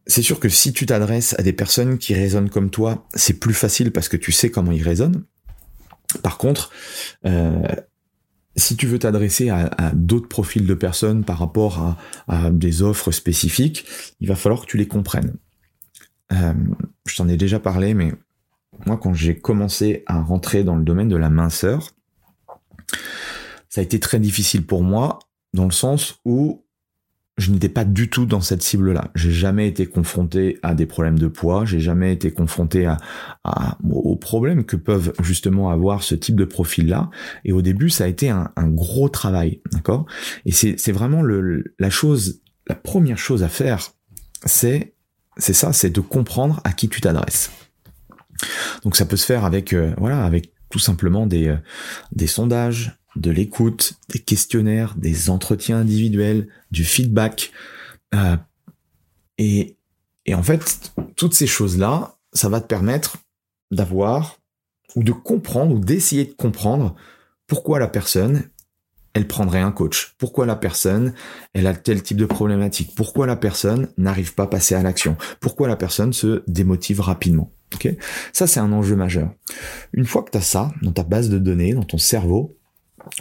C'est 0.05 0.21
sûr 0.21 0.39
que 0.39 0.49
si 0.49 0.73
tu 0.73 0.85
t'adresses 0.85 1.35
à 1.39 1.43
des 1.43 1.53
personnes 1.53 1.97
qui 1.97 2.13
raisonnent 2.13 2.49
comme 2.49 2.69
toi, 2.69 3.07
c'est 3.13 3.39
plus 3.39 3.53
facile 3.53 3.91
parce 3.91 4.09
que 4.09 4.17
tu 4.17 4.31
sais 4.31 4.51
comment 4.51 4.71
ils 4.71 4.83
raisonnent. 4.83 5.23
Par 6.21 6.37
contre, 6.37 6.71
euh, 7.25 7.61
si 8.55 8.75
tu 8.75 8.85
veux 8.85 8.99
t'adresser 8.99 9.49
à, 9.49 9.91
d'autres 9.93 10.27
profils 10.27 10.65
de 10.65 10.73
personnes 10.73 11.23
par 11.23 11.39
rapport 11.39 11.97
à, 12.27 12.51
des 12.51 12.81
offres 12.81 13.11
spécifiques, 13.11 13.85
il 14.19 14.27
va 14.27 14.35
falloir 14.35 14.61
que 14.61 14.67
tu 14.67 14.77
les 14.77 14.87
comprennes. 14.87 15.35
Euh, 16.31 16.53
je 17.07 17.15
t'en 17.15 17.27
ai 17.27 17.37
déjà 17.37 17.59
parlé, 17.59 17.93
mais 17.93 18.11
moi, 18.85 18.97
quand 18.97 19.13
j'ai 19.13 19.37
commencé 19.37 20.03
à 20.05 20.21
rentrer 20.21 20.63
dans 20.63 20.75
le 20.75 20.83
domaine 20.83 21.09
de 21.09 21.15
la 21.15 21.29
minceur, 21.29 21.91
ça 23.69 23.81
a 23.81 23.83
été 23.83 23.99
très 23.99 24.19
difficile 24.19 24.65
pour 24.65 24.83
moi 24.83 25.19
dans 25.53 25.65
le 25.65 25.71
sens 25.71 26.19
où 26.25 26.63
je 27.37 27.51
n'étais 27.51 27.69
pas 27.69 27.83
du 27.83 28.09
tout 28.09 28.27
dans 28.27 28.41
cette 28.41 28.61
cible-là. 28.61 29.09
J'ai 29.15 29.31
jamais 29.31 29.67
été 29.67 29.87
confronté 29.87 30.59
à 30.61 30.75
des 30.75 30.85
problèmes 30.85 31.17
de 31.17 31.27
poids, 31.27 31.65
j'ai 31.65 31.79
jamais 31.79 32.13
été 32.13 32.31
confronté 32.31 32.85
à, 32.85 32.97
aux 33.89 34.15
problèmes 34.15 34.65
que 34.65 34.75
peuvent 34.75 35.13
justement 35.23 35.71
avoir 35.71 36.03
ce 36.03 36.13
type 36.13 36.35
de 36.35 36.45
profil-là. 36.45 37.09
Et 37.43 37.51
au 37.51 37.63
début, 37.63 37.89
ça 37.89 38.03
a 38.03 38.07
été 38.07 38.29
un, 38.29 38.51
gros 38.67 39.09
travail, 39.09 39.61
d'accord? 39.71 40.05
Et 40.45 40.51
c'est 40.51 40.91
vraiment 40.91 41.23
la 41.23 41.89
chose, 41.89 42.41
la 42.67 42.75
première 42.75 43.17
chose 43.17 43.41
à 43.41 43.49
faire, 43.49 43.91
c'est 44.45 44.93
c'est 45.37 45.53
ça, 45.53 45.73
c'est 45.73 45.89
de 45.89 45.99
comprendre 45.99 46.61
à 46.63 46.73
qui 46.73 46.89
tu 46.89 47.01
t'adresses. 47.01 47.51
Donc 48.83 48.95
ça 48.95 49.05
peut 49.05 49.17
se 49.17 49.25
faire 49.25 49.45
avec 49.45 49.73
euh, 49.73 49.93
voilà, 49.97 50.23
avec 50.23 50.52
tout 50.73 50.79
simplement 50.79 51.27
des 51.27 51.49
euh, 51.49 51.57
des 52.11 52.25
sondages, 52.25 52.97
de 53.15 53.29
l'écoute, 53.29 53.93
des 54.09 54.17
questionnaires, 54.17 54.95
des 54.97 55.29
entretiens 55.29 55.77
individuels, 55.77 56.47
du 56.71 56.83
feedback. 56.83 57.51
Euh, 58.15 58.37
et, 59.37 59.77
et 60.25 60.33
en 60.33 60.41
fait, 60.41 60.91
toutes 61.15 61.35
ces 61.35 61.45
choses-là, 61.45 62.17
ça 62.33 62.49
va 62.49 62.59
te 62.59 62.65
permettre 62.65 63.17
d'avoir 63.69 64.39
ou 64.95 65.03
de 65.03 65.11
comprendre 65.11 65.75
ou 65.75 65.79
d'essayer 65.79 66.25
de 66.25 66.33
comprendre 66.33 66.95
pourquoi 67.45 67.77
la 67.77 67.87
personne, 67.87 68.49
elle 69.13 69.27
prendrait 69.27 69.61
un 69.61 69.71
coach. 69.71 70.15
Pourquoi 70.17 70.47
la 70.47 70.55
personne, 70.55 71.13
elle 71.53 71.67
a 71.67 71.75
tel 71.75 72.01
type 72.01 72.17
de 72.17 72.25
problématique. 72.25 72.95
Pourquoi 72.95 73.27
la 73.27 73.35
personne 73.35 73.89
n'arrive 73.97 74.33
pas 74.33 74.45
à 74.45 74.47
passer 74.47 74.73
à 74.73 74.81
l'action. 74.81 75.17
Pourquoi 75.39 75.67
la 75.67 75.75
personne 75.75 76.13
se 76.13 76.41
démotive 76.47 76.99
rapidement. 76.99 77.52
Ça, 78.31 78.47
c'est 78.47 78.59
un 78.59 78.71
enjeu 78.71 78.95
majeur. 78.95 79.31
Une 79.93 80.05
fois 80.05 80.23
que 80.23 80.31
tu 80.31 80.37
as 80.37 80.41
ça 80.41 80.71
dans 80.81 80.91
ta 80.91 81.03
base 81.03 81.29
de 81.29 81.39
données, 81.39 81.73
dans 81.73 81.83
ton 81.83 81.97
cerveau, 81.97 82.57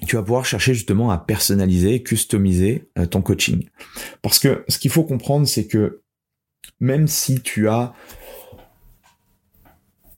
tu 0.06 0.16
vas 0.16 0.22
pouvoir 0.22 0.44
chercher 0.44 0.74
justement 0.74 1.10
à 1.10 1.18
personnaliser, 1.18 2.02
customiser 2.02 2.88
euh, 2.98 3.06
ton 3.06 3.20
coaching. 3.22 3.68
Parce 4.22 4.38
que 4.38 4.64
ce 4.68 4.78
qu'il 4.78 4.90
faut 4.90 5.04
comprendre, 5.04 5.46
c'est 5.46 5.66
que 5.66 6.02
même 6.80 7.08
si 7.08 7.40
tu 7.40 7.68
as 7.68 7.92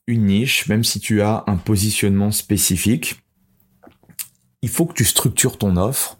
une 0.07 0.25
niche, 0.25 0.67
même 0.67 0.83
si 0.83 0.99
tu 0.99 1.21
as 1.21 1.43
un 1.47 1.57
positionnement 1.57 2.31
spécifique, 2.31 3.21
il 4.61 4.69
faut 4.69 4.85
que 4.85 4.93
tu 4.93 5.05
structures 5.05 5.57
ton 5.57 5.77
offre. 5.77 6.19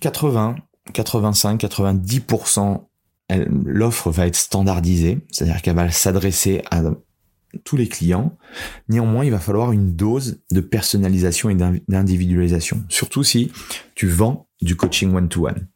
80, 0.00 0.56
85, 0.92 1.62
90%, 1.62 2.84
l'offre 3.30 4.10
va 4.10 4.26
être 4.26 4.36
standardisée, 4.36 5.18
c'est-à-dire 5.30 5.62
qu'elle 5.62 5.76
va 5.76 5.90
s'adresser 5.90 6.62
à 6.70 6.82
tous 7.64 7.76
les 7.76 7.88
clients. 7.88 8.36
Néanmoins, 8.88 9.24
il 9.24 9.30
va 9.30 9.38
falloir 9.38 9.72
une 9.72 9.94
dose 9.94 10.40
de 10.50 10.60
personnalisation 10.60 11.50
et 11.50 11.54
d'individualisation, 11.54 12.84
surtout 12.88 13.22
si 13.22 13.52
tu 13.94 14.08
vends 14.08 14.48
du 14.60 14.76
coaching 14.76 15.14
one-to-one. 15.14 15.66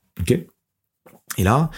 et 1.37 1.45
là, 1.45 1.71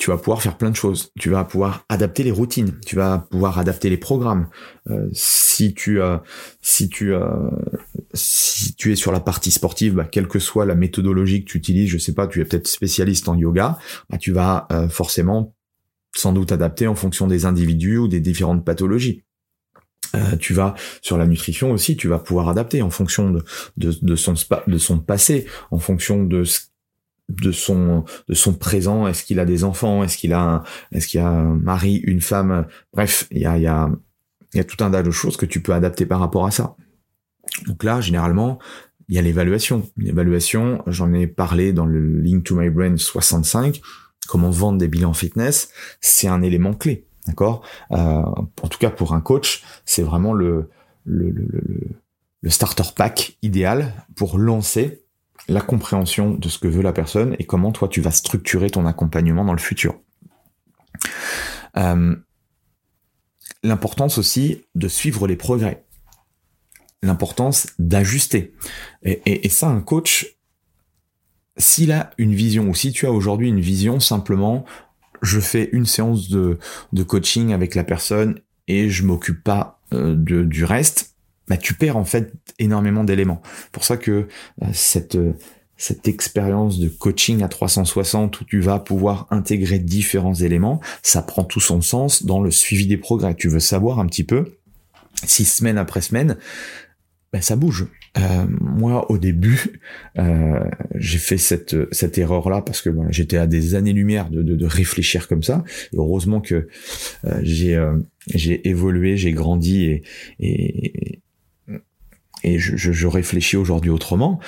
tu 0.00 0.08
vas 0.08 0.16
pouvoir 0.16 0.40
faire 0.40 0.56
plein 0.56 0.70
de 0.70 0.76
choses. 0.76 1.12
Tu 1.20 1.28
vas 1.28 1.44
pouvoir 1.44 1.84
adapter 1.90 2.22
les 2.22 2.30
routines. 2.30 2.72
Tu 2.86 2.96
vas 2.96 3.28
pouvoir 3.30 3.58
adapter 3.58 3.90
les 3.90 3.98
programmes. 3.98 4.48
Euh, 4.88 5.06
si 5.12 5.74
tu 5.74 6.00
as, 6.00 6.22
si 6.62 6.88
tu 6.88 7.14
as, 7.14 7.38
si 8.14 8.74
tu 8.74 8.92
es 8.92 8.96
sur 8.96 9.12
la 9.12 9.20
partie 9.20 9.50
sportive, 9.50 9.92
bah, 9.94 10.08
quelle 10.10 10.26
que 10.26 10.38
soit 10.38 10.64
la 10.64 10.74
méthodologie 10.74 11.44
que 11.44 11.50
tu 11.50 11.58
utilises, 11.58 11.90
je 11.90 11.98
sais 11.98 12.14
pas, 12.14 12.26
tu 12.26 12.40
es 12.40 12.46
peut-être 12.46 12.66
spécialiste 12.66 13.28
en 13.28 13.36
yoga, 13.36 13.78
bah, 14.08 14.16
tu 14.16 14.32
vas 14.32 14.66
euh, 14.72 14.88
forcément 14.88 15.54
sans 16.16 16.32
doute 16.32 16.50
adapter 16.50 16.86
en 16.86 16.94
fonction 16.94 17.26
des 17.26 17.44
individus 17.44 17.98
ou 17.98 18.08
des 18.08 18.20
différentes 18.20 18.64
pathologies. 18.64 19.22
Euh, 20.14 20.36
tu 20.36 20.54
vas 20.54 20.74
sur 21.02 21.18
la 21.18 21.26
nutrition 21.26 21.72
aussi, 21.72 21.98
tu 21.98 22.08
vas 22.08 22.18
pouvoir 22.18 22.48
adapter 22.48 22.80
en 22.80 22.90
fonction 22.90 23.30
de, 23.30 23.44
de, 23.76 23.94
de 24.00 24.16
son 24.16 24.32
de 24.66 24.78
son 24.78 24.98
passé, 24.98 25.46
en 25.70 25.78
fonction 25.78 26.24
de 26.24 26.42
de 27.30 27.52
son 27.52 28.04
de 28.28 28.34
son 28.34 28.54
présent. 28.54 29.06
Est-ce 29.06 29.24
qu'il 29.24 29.40
a 29.40 29.44
des 29.44 29.64
enfants? 29.64 30.02
Est-ce 30.04 30.18
qu'il 30.18 30.32
a 30.32 30.62
est-ce 30.92 31.06
qu'il 31.06 31.20
a 31.20 31.28
un 31.28 31.54
mari, 31.54 31.96
une 31.96 32.20
femme? 32.20 32.66
Bref, 32.92 33.26
il 33.30 33.38
y 33.38 33.46
a 33.46 33.56
il 33.56 33.62
y 33.62 33.66
a 33.66 33.90
il 34.52 34.56
y 34.58 34.60
a 34.60 34.64
tout 34.64 34.82
un 34.84 34.90
tas 34.90 35.02
de 35.02 35.10
choses 35.10 35.36
que 35.36 35.46
tu 35.46 35.60
peux 35.60 35.72
adapter 35.72 36.06
par 36.06 36.20
rapport 36.20 36.46
à 36.46 36.50
ça. 36.50 36.74
Donc 37.66 37.84
là, 37.84 38.00
généralement, 38.00 38.58
il 39.08 39.16
y 39.16 39.18
a 39.18 39.22
l'évaluation. 39.22 39.88
L'évaluation, 39.96 40.82
j'en 40.86 41.12
ai 41.12 41.26
parlé 41.26 41.72
dans 41.72 41.86
le 41.86 42.20
Link 42.20 42.44
to 42.44 42.56
My 42.56 42.70
Brain 42.70 42.96
65. 42.96 43.80
Comment 44.28 44.50
vendre 44.50 44.78
des 44.78 44.88
bilans 44.88 45.12
fitness, 45.12 45.70
c'est 46.00 46.28
un 46.28 46.42
élément 46.42 46.74
clé. 46.74 47.06
D'accord? 47.26 47.62
Euh, 47.92 47.96
En 47.96 48.68
tout 48.68 48.78
cas, 48.78 48.90
pour 48.90 49.12
un 49.12 49.20
coach, 49.20 49.64
c'est 49.84 50.02
vraiment 50.02 50.32
le, 50.32 50.68
le, 51.04 51.30
le, 51.30 51.48
le, 52.42 52.50
starter 52.50 52.84
pack 52.96 53.36
idéal 53.42 53.92
pour 54.14 54.38
lancer 54.38 55.02
la 55.48 55.60
compréhension 55.60 56.30
de 56.30 56.48
ce 56.48 56.58
que 56.58 56.68
veut 56.68 56.82
la 56.82 56.92
personne 56.92 57.34
et 57.38 57.44
comment 57.44 57.72
toi 57.72 57.88
tu 57.88 58.00
vas 58.00 58.10
structurer 58.10 58.70
ton 58.70 58.86
accompagnement 58.86 59.44
dans 59.44 59.52
le 59.52 59.58
futur. 59.58 60.00
Euh, 61.76 62.14
l'importance 63.62 64.18
aussi 64.18 64.64
de 64.74 64.88
suivre 64.88 65.26
les 65.26 65.36
progrès. 65.36 65.84
L'importance 67.02 67.68
d'ajuster. 67.78 68.54
Et, 69.02 69.48
ça, 69.48 69.68
un 69.68 69.80
coach, 69.80 70.36
s'il 71.56 71.92
a 71.92 72.10
une 72.18 72.34
vision, 72.34 72.68
ou 72.68 72.74
si 72.74 72.92
tu 72.92 73.06
as 73.06 73.12
aujourd'hui 73.12 73.48
une 73.48 73.60
vision 73.60 74.00
simplement 74.00 74.66
je 75.22 75.40
fais 75.40 75.68
une 75.72 75.86
séance 75.86 76.28
de, 76.28 76.58
de 76.92 77.02
coaching 77.02 77.52
avec 77.52 77.74
la 77.74 77.84
personne 77.84 78.40
et 78.68 78.88
je 78.88 79.04
m'occupe 79.04 79.42
pas 79.42 79.80
euh, 79.92 80.14
de, 80.16 80.44
du 80.44 80.64
reste, 80.64 81.16
bah, 81.50 81.56
tu 81.56 81.74
perds 81.74 81.96
en 81.96 82.04
fait 82.04 82.32
énormément 82.58 83.04
d'éléments. 83.04 83.42
Pour 83.72 83.84
ça 83.84 83.96
que 83.96 84.28
euh, 84.62 84.66
cette 84.72 85.18
cette 85.76 86.08
expérience 86.08 86.78
de 86.78 86.88
coaching 86.88 87.42
à 87.42 87.48
360 87.48 88.40
où 88.40 88.44
tu 88.44 88.60
vas 88.60 88.78
pouvoir 88.78 89.26
intégrer 89.30 89.78
différents 89.78 90.34
éléments, 90.34 90.80
ça 91.02 91.22
prend 91.22 91.42
tout 91.42 91.60
son 91.60 91.80
sens 91.80 92.22
dans 92.24 92.42
le 92.42 92.50
suivi 92.50 92.86
des 92.86 92.98
progrès. 92.98 93.34
Tu 93.34 93.48
veux 93.48 93.60
savoir 93.60 93.98
un 93.98 94.06
petit 94.06 94.24
peu 94.24 94.58
si 95.24 95.44
semaine 95.44 95.78
après 95.78 96.02
semaine, 96.02 96.36
ben, 97.32 97.40
ça 97.40 97.56
bouge. 97.56 97.86
Euh, 98.18 98.44
moi, 98.60 99.10
au 99.10 99.18
début, 99.18 99.80
euh, 100.18 100.64
j'ai 100.96 101.18
fait 101.18 101.38
cette 101.38 101.76
cette 101.94 102.18
erreur 102.18 102.50
là 102.50 102.60
parce 102.60 102.82
que 102.82 102.90
j'étais 103.10 103.36
à 103.36 103.46
des 103.46 103.76
années-lumière 103.76 104.30
de, 104.30 104.42
de, 104.42 104.66
réfléchir 104.66 105.28
comme 105.28 105.44
ça. 105.44 105.62
Heureusement 105.94 106.40
que 106.40 106.66
euh, 107.24 107.40
j'ai 107.42 107.76
euh, 107.76 107.96
j'ai 108.34 108.68
évolué, 108.68 109.16
j'ai 109.16 109.32
grandi 109.32 110.02
et, 110.40 111.19
et 112.42 112.58
je, 112.58 112.76
je, 112.76 113.06
réfléchis 113.06 113.56
aujourd'hui 113.56 113.90
autrement. 113.90 114.40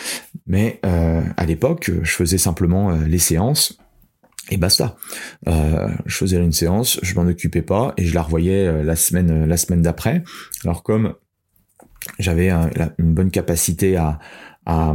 Mais 0.47 0.81
euh, 0.85 1.23
à 1.37 1.47
l'époque, 1.47 1.91
je 2.03 2.13
faisais 2.13 2.39
simplement 2.39 2.91
les 2.93 3.19
séances 3.19 3.79
et 4.51 4.57
basta. 4.57 4.97
Euh, 5.49 5.89
je 6.07 6.17
faisais 6.17 6.37
une 6.37 6.53
séance, 6.53 6.99
je 7.03 7.15
m'en 7.15 7.23
occupais 7.23 7.63
pas 7.63 7.95
et 7.97 8.05
je 8.05 8.15
la 8.15 8.23
revoyais 8.23 8.83
la 8.83 8.97
semaine 8.97 9.47
la 9.47 9.57
semaine 9.57 9.83
d'après. 9.83 10.23
Alors 10.65 10.83
comme 10.83 11.15
j'avais 12.19 12.51
une 12.51 13.15
bonne 13.15 13.31
capacité 13.31 13.97
à, 13.97 14.19
à, 14.67 14.95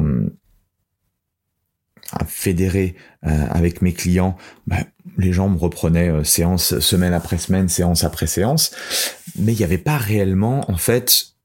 fédérer 2.26 2.96
euh, 3.26 3.48
avec 3.50 3.82
mes 3.82 3.94
clients, 3.94 4.38
bah, 4.66 4.78
les 5.18 5.34
gens 5.34 5.50
me 5.50 5.58
reprenaient 5.58 6.10
euh, 6.10 6.24
séance 6.24 6.80
semaine 6.80 7.14
après 7.14 7.38
semaine, 7.38 7.68
séance 7.68 8.04
après 8.04 8.28
séance, 8.28 8.72
mais 9.38 9.54
il 9.54 9.58
n'y 9.58 9.64
avait 9.64 9.78
pas 9.78 9.98
réellement 9.98 10.70
en 10.72 10.78
fait 10.78 11.37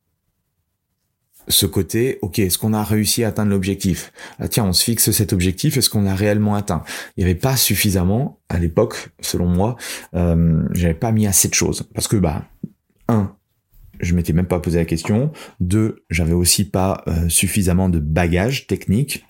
ce 1.48 1.66
côté, 1.66 2.18
ok, 2.22 2.38
est-ce 2.38 2.58
qu'on 2.58 2.72
a 2.72 2.82
réussi 2.82 3.24
à 3.24 3.28
atteindre 3.28 3.50
l'objectif? 3.50 4.12
Ah, 4.38 4.48
Tiens, 4.48 4.64
on 4.64 4.72
se 4.72 4.84
fixe 4.84 5.10
cet 5.10 5.32
objectif, 5.32 5.76
est-ce 5.76 5.90
qu'on 5.90 6.02
l'a 6.02 6.14
réellement 6.14 6.54
atteint? 6.54 6.82
Il 7.16 7.24
n'y 7.24 7.30
avait 7.30 7.38
pas 7.38 7.56
suffisamment, 7.56 8.40
à 8.48 8.58
l'époque, 8.58 9.10
selon 9.20 9.46
moi, 9.46 9.76
euh, 10.14 10.62
j'avais 10.72 10.94
pas 10.94 11.12
mis 11.12 11.26
assez 11.26 11.48
de 11.48 11.54
choses. 11.54 11.88
Parce 11.94 12.08
que, 12.08 12.16
bah, 12.16 12.44
un, 13.08 13.34
je 14.00 14.14
m'étais 14.14 14.32
même 14.32 14.46
pas 14.46 14.60
posé 14.60 14.78
la 14.78 14.84
question. 14.84 15.32
Deux, 15.60 16.04
j'avais 16.10 16.32
aussi 16.32 16.68
pas 16.68 17.02
euh, 17.08 17.28
suffisamment 17.28 17.88
de 17.88 17.98
bagages 17.98 18.66
techniques. 18.66 19.24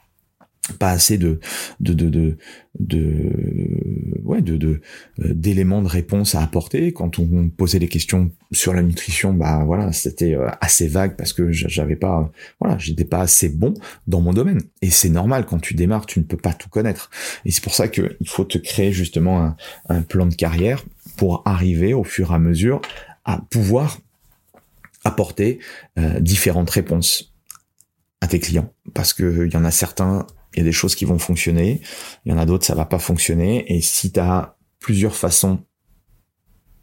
Pas 0.78 0.90
assez 0.90 1.18
de 1.18 1.40
de 1.80 1.92
de 1.92 2.08
de, 2.08 2.36
de 2.78 4.20
ouais 4.22 4.42
de 4.42 4.56
de 4.56 4.80
euh, 5.20 5.34
d'éléments 5.34 5.82
de 5.82 5.88
réponse 5.88 6.34
à 6.34 6.42
apporter. 6.42 6.92
Quand 6.92 7.18
on 7.18 7.48
posait 7.48 7.80
des 7.80 7.88
questions 7.88 8.30
sur 8.52 8.72
la 8.72 8.82
nutrition 8.82 9.34
bah 9.34 9.64
voilà 9.66 9.92
c'était 9.92 10.34
euh, 10.34 10.48
assez 10.60 10.86
vague 10.86 11.16
parce 11.16 11.32
que 11.32 11.50
j'avais 11.50 11.96
pas 11.96 12.30
voilà 12.60 12.78
j'étais 12.78 13.04
pas 13.04 13.20
assez 13.20 13.48
bon 13.48 13.74
dans 14.06 14.20
mon 14.20 14.32
domaine. 14.32 14.60
Et 14.82 14.90
c'est 14.90 15.08
normal 15.08 15.46
quand 15.46 15.58
tu 15.58 15.74
démarres 15.74 16.06
tu 16.06 16.20
ne 16.20 16.24
peux 16.24 16.36
pas 16.36 16.54
tout 16.54 16.68
connaître. 16.68 17.10
Et 17.44 17.50
c'est 17.50 17.62
pour 17.62 17.74
ça 17.74 17.88
que 17.88 18.16
il 18.20 18.28
faut 18.28 18.44
te 18.44 18.58
créer 18.58 18.92
justement 18.92 19.42
un, 19.42 19.56
un 19.88 20.02
plan 20.02 20.26
de 20.26 20.34
carrière 20.34 20.84
pour 21.16 21.42
arriver 21.44 21.92
au 21.92 22.04
fur 22.04 22.30
et 22.30 22.34
à 22.34 22.38
mesure 22.38 22.80
à 23.24 23.40
pouvoir 23.50 23.98
apporter 25.04 25.58
euh, 25.98 26.20
différentes 26.20 26.70
réponses 26.70 27.34
à 28.20 28.28
tes 28.28 28.38
clients. 28.38 28.72
Parce 28.94 29.12
que 29.12 29.46
il 29.46 29.52
y 29.52 29.56
en 29.56 29.64
a 29.64 29.70
certains 29.70 30.26
il 30.54 30.58
y 30.58 30.60
a 30.60 30.64
des 30.64 30.72
choses 30.72 30.94
qui 30.94 31.04
vont 31.04 31.18
fonctionner, 31.18 31.80
il 32.24 32.32
y 32.32 32.34
en 32.34 32.38
a 32.38 32.46
d'autres 32.46 32.64
ça 32.64 32.74
va 32.74 32.84
pas 32.84 32.98
fonctionner 32.98 33.64
et 33.74 33.80
si 33.80 34.12
tu 34.12 34.20
as 34.20 34.56
plusieurs 34.78 35.14
façons 35.14 35.64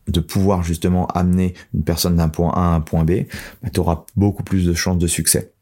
de 0.08 0.20
pouvoir 0.20 0.64
justement 0.64 1.06
amener 1.08 1.54
une 1.74 1.84
personne 1.84 2.16
d'un 2.16 2.30
point 2.30 2.52
A 2.54 2.60
à 2.60 2.76
un 2.76 2.82
point 2.82 3.04
B, 3.04 3.26
bah, 3.62 3.70
tu 3.72 3.80
auras 3.80 4.06
beaucoup 4.16 4.44
plus 4.44 4.66
de 4.66 4.74
chances 4.74 4.98
de 4.98 5.08
succès. 5.08 5.54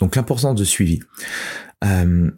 Donc 0.00 0.16
l'importance 0.16 0.56
de 0.56 0.64
suivi. 0.64 1.00
Euh, 1.84 2.30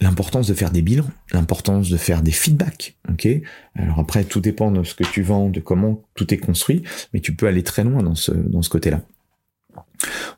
l'importance 0.00 0.46
de 0.46 0.54
faire 0.54 0.70
des 0.70 0.82
bilans, 0.82 1.10
l'importance 1.32 1.88
de 1.88 1.96
faire 1.96 2.22
des 2.22 2.30
feedbacks, 2.30 2.96
ok? 3.10 3.28
Alors 3.74 4.00
après, 4.00 4.24
tout 4.24 4.40
dépend 4.40 4.70
de 4.70 4.82
ce 4.84 4.94
que 4.94 5.04
tu 5.04 5.22
vends, 5.22 5.48
de 5.48 5.60
comment 5.60 6.02
tout 6.14 6.32
est 6.32 6.38
construit, 6.38 6.82
mais 7.12 7.20
tu 7.20 7.34
peux 7.34 7.46
aller 7.46 7.62
très 7.62 7.84
loin 7.84 8.02
dans 8.02 8.14
ce, 8.14 8.32
dans 8.32 8.62
ce 8.62 8.70
côté-là. 8.70 9.02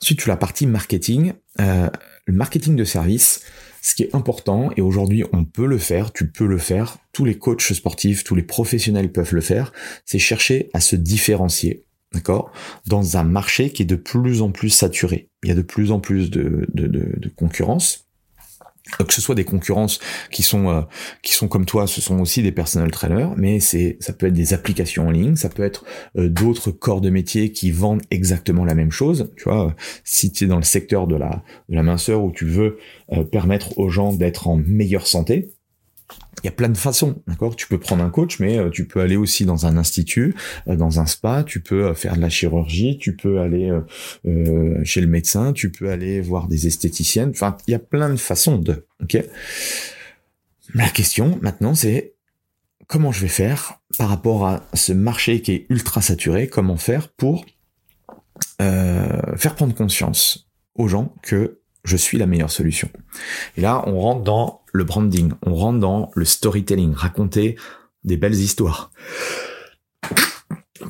Ensuite, 0.00 0.18
tu 0.18 0.28
as 0.30 0.32
la 0.32 0.36
partie 0.36 0.66
marketing. 0.66 1.32
Euh, 1.60 1.88
le 2.26 2.34
marketing 2.34 2.76
de 2.76 2.84
service, 2.84 3.42
ce 3.82 3.94
qui 3.94 4.02
est 4.02 4.14
important, 4.14 4.70
et 4.76 4.80
aujourd'hui 4.80 5.24
on 5.32 5.44
peut 5.44 5.66
le 5.66 5.78
faire, 5.78 6.12
tu 6.12 6.30
peux 6.30 6.46
le 6.46 6.58
faire, 6.58 6.96
tous 7.12 7.24
les 7.24 7.38
coachs 7.38 7.72
sportifs, 7.72 8.24
tous 8.24 8.34
les 8.34 8.42
professionnels 8.42 9.12
peuvent 9.12 9.34
le 9.34 9.40
faire, 9.40 9.72
c'est 10.06 10.18
chercher 10.18 10.70
à 10.72 10.80
se 10.80 10.96
différencier, 10.96 11.84
d'accord? 12.12 12.50
Dans 12.86 13.16
un 13.16 13.24
marché 13.24 13.70
qui 13.70 13.82
est 13.82 13.86
de 13.86 13.96
plus 13.96 14.40
en 14.40 14.50
plus 14.50 14.70
saturé. 14.70 15.28
Il 15.42 15.48
y 15.50 15.52
a 15.52 15.54
de 15.54 15.62
plus 15.62 15.92
en 15.92 16.00
plus 16.00 16.30
de, 16.30 16.66
de, 16.72 16.86
de 16.86 17.28
concurrence 17.28 18.03
que 18.98 19.12
ce 19.12 19.20
soit 19.20 19.34
des 19.34 19.44
concurrences 19.44 19.98
qui 20.30 20.42
sont 20.42 20.68
euh, 20.68 20.82
qui 21.22 21.32
sont 21.32 21.48
comme 21.48 21.64
toi, 21.64 21.86
ce 21.86 22.00
sont 22.00 22.20
aussi 22.20 22.42
des 22.42 22.52
personal 22.52 22.90
trainers, 22.90 23.30
mais 23.36 23.60
c'est 23.60 23.96
ça 24.00 24.12
peut 24.12 24.26
être 24.26 24.34
des 24.34 24.52
applications 24.52 25.08
en 25.08 25.10
ligne, 25.10 25.36
ça 25.36 25.48
peut 25.48 25.62
être 25.62 25.84
euh, 26.16 26.28
d'autres 26.28 26.70
corps 26.70 27.00
de 27.00 27.10
métier 27.10 27.52
qui 27.52 27.70
vendent 27.70 28.02
exactement 28.10 28.64
la 28.64 28.74
même 28.74 28.90
chose. 28.90 29.32
Tu 29.36 29.44
vois, 29.44 29.74
si 30.04 30.32
tu 30.32 30.44
es 30.44 30.46
dans 30.46 30.56
le 30.56 30.62
secteur 30.62 31.06
de 31.06 31.16
la 31.16 31.42
de 31.68 31.74
la 31.74 31.82
minceur 31.82 32.22
où 32.22 32.30
tu 32.30 32.44
veux 32.44 32.78
euh, 33.12 33.24
permettre 33.24 33.78
aux 33.78 33.88
gens 33.88 34.12
d'être 34.12 34.48
en 34.48 34.56
meilleure 34.56 35.06
santé, 35.06 35.53
il 36.44 36.48
y 36.48 36.50
a 36.50 36.52
plein 36.52 36.68
de 36.68 36.76
façons, 36.76 37.22
d'accord? 37.26 37.56
Tu 37.56 37.66
peux 37.66 37.78
prendre 37.78 38.04
un 38.04 38.10
coach, 38.10 38.38
mais 38.38 38.58
euh, 38.58 38.68
tu 38.68 38.86
peux 38.86 39.00
aller 39.00 39.16
aussi 39.16 39.46
dans 39.46 39.64
un 39.64 39.78
institut, 39.78 40.34
euh, 40.68 40.76
dans 40.76 41.00
un 41.00 41.06
spa, 41.06 41.42
tu 41.42 41.60
peux 41.60 41.86
euh, 41.86 41.94
faire 41.94 42.16
de 42.16 42.20
la 42.20 42.28
chirurgie, 42.28 42.98
tu 42.98 43.16
peux 43.16 43.40
aller 43.40 43.72
chez 44.84 45.00
le 45.00 45.06
médecin, 45.06 45.54
tu 45.54 45.70
peux 45.70 45.90
aller 45.90 46.20
voir 46.20 46.46
des 46.46 46.66
esthéticiennes. 46.66 47.30
Enfin, 47.30 47.56
il 47.66 47.70
y 47.70 47.74
a 47.74 47.78
plein 47.78 48.10
de 48.10 48.16
façons 48.16 48.58
de, 48.58 48.86
ok? 49.02 49.24
La 50.74 50.88
question 50.90 51.38
maintenant, 51.40 51.74
c'est 51.74 52.12
comment 52.88 53.10
je 53.10 53.20
vais 53.20 53.28
faire 53.28 53.80
par 53.96 54.10
rapport 54.10 54.46
à 54.46 54.62
ce 54.74 54.92
marché 54.92 55.40
qui 55.40 55.52
est 55.52 55.66
ultra 55.70 56.02
saturé? 56.02 56.48
Comment 56.48 56.76
faire 56.76 57.08
pour 57.08 57.46
faire 58.58 59.54
prendre 59.54 59.74
conscience 59.74 60.50
aux 60.74 60.88
gens 60.88 61.14
que 61.22 61.60
je 61.84 61.96
suis 61.96 62.18
la 62.18 62.26
meilleure 62.26 62.50
solution. 62.50 62.88
Et 63.56 63.60
là, 63.60 63.82
on 63.86 64.00
rentre 64.00 64.22
dans 64.22 64.62
le 64.72 64.84
branding, 64.84 65.32
on 65.42 65.54
rentre 65.54 65.78
dans 65.78 66.10
le 66.14 66.24
storytelling, 66.24 66.94
raconter 66.94 67.56
des 68.02 68.16
belles 68.16 68.34
histoires. 68.34 68.90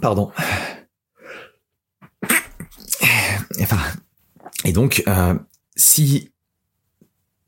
Pardon. 0.00 0.30
Enfin, 3.60 3.78
et 4.64 4.72
donc, 4.72 5.02
euh, 5.06 5.34
si 5.76 6.32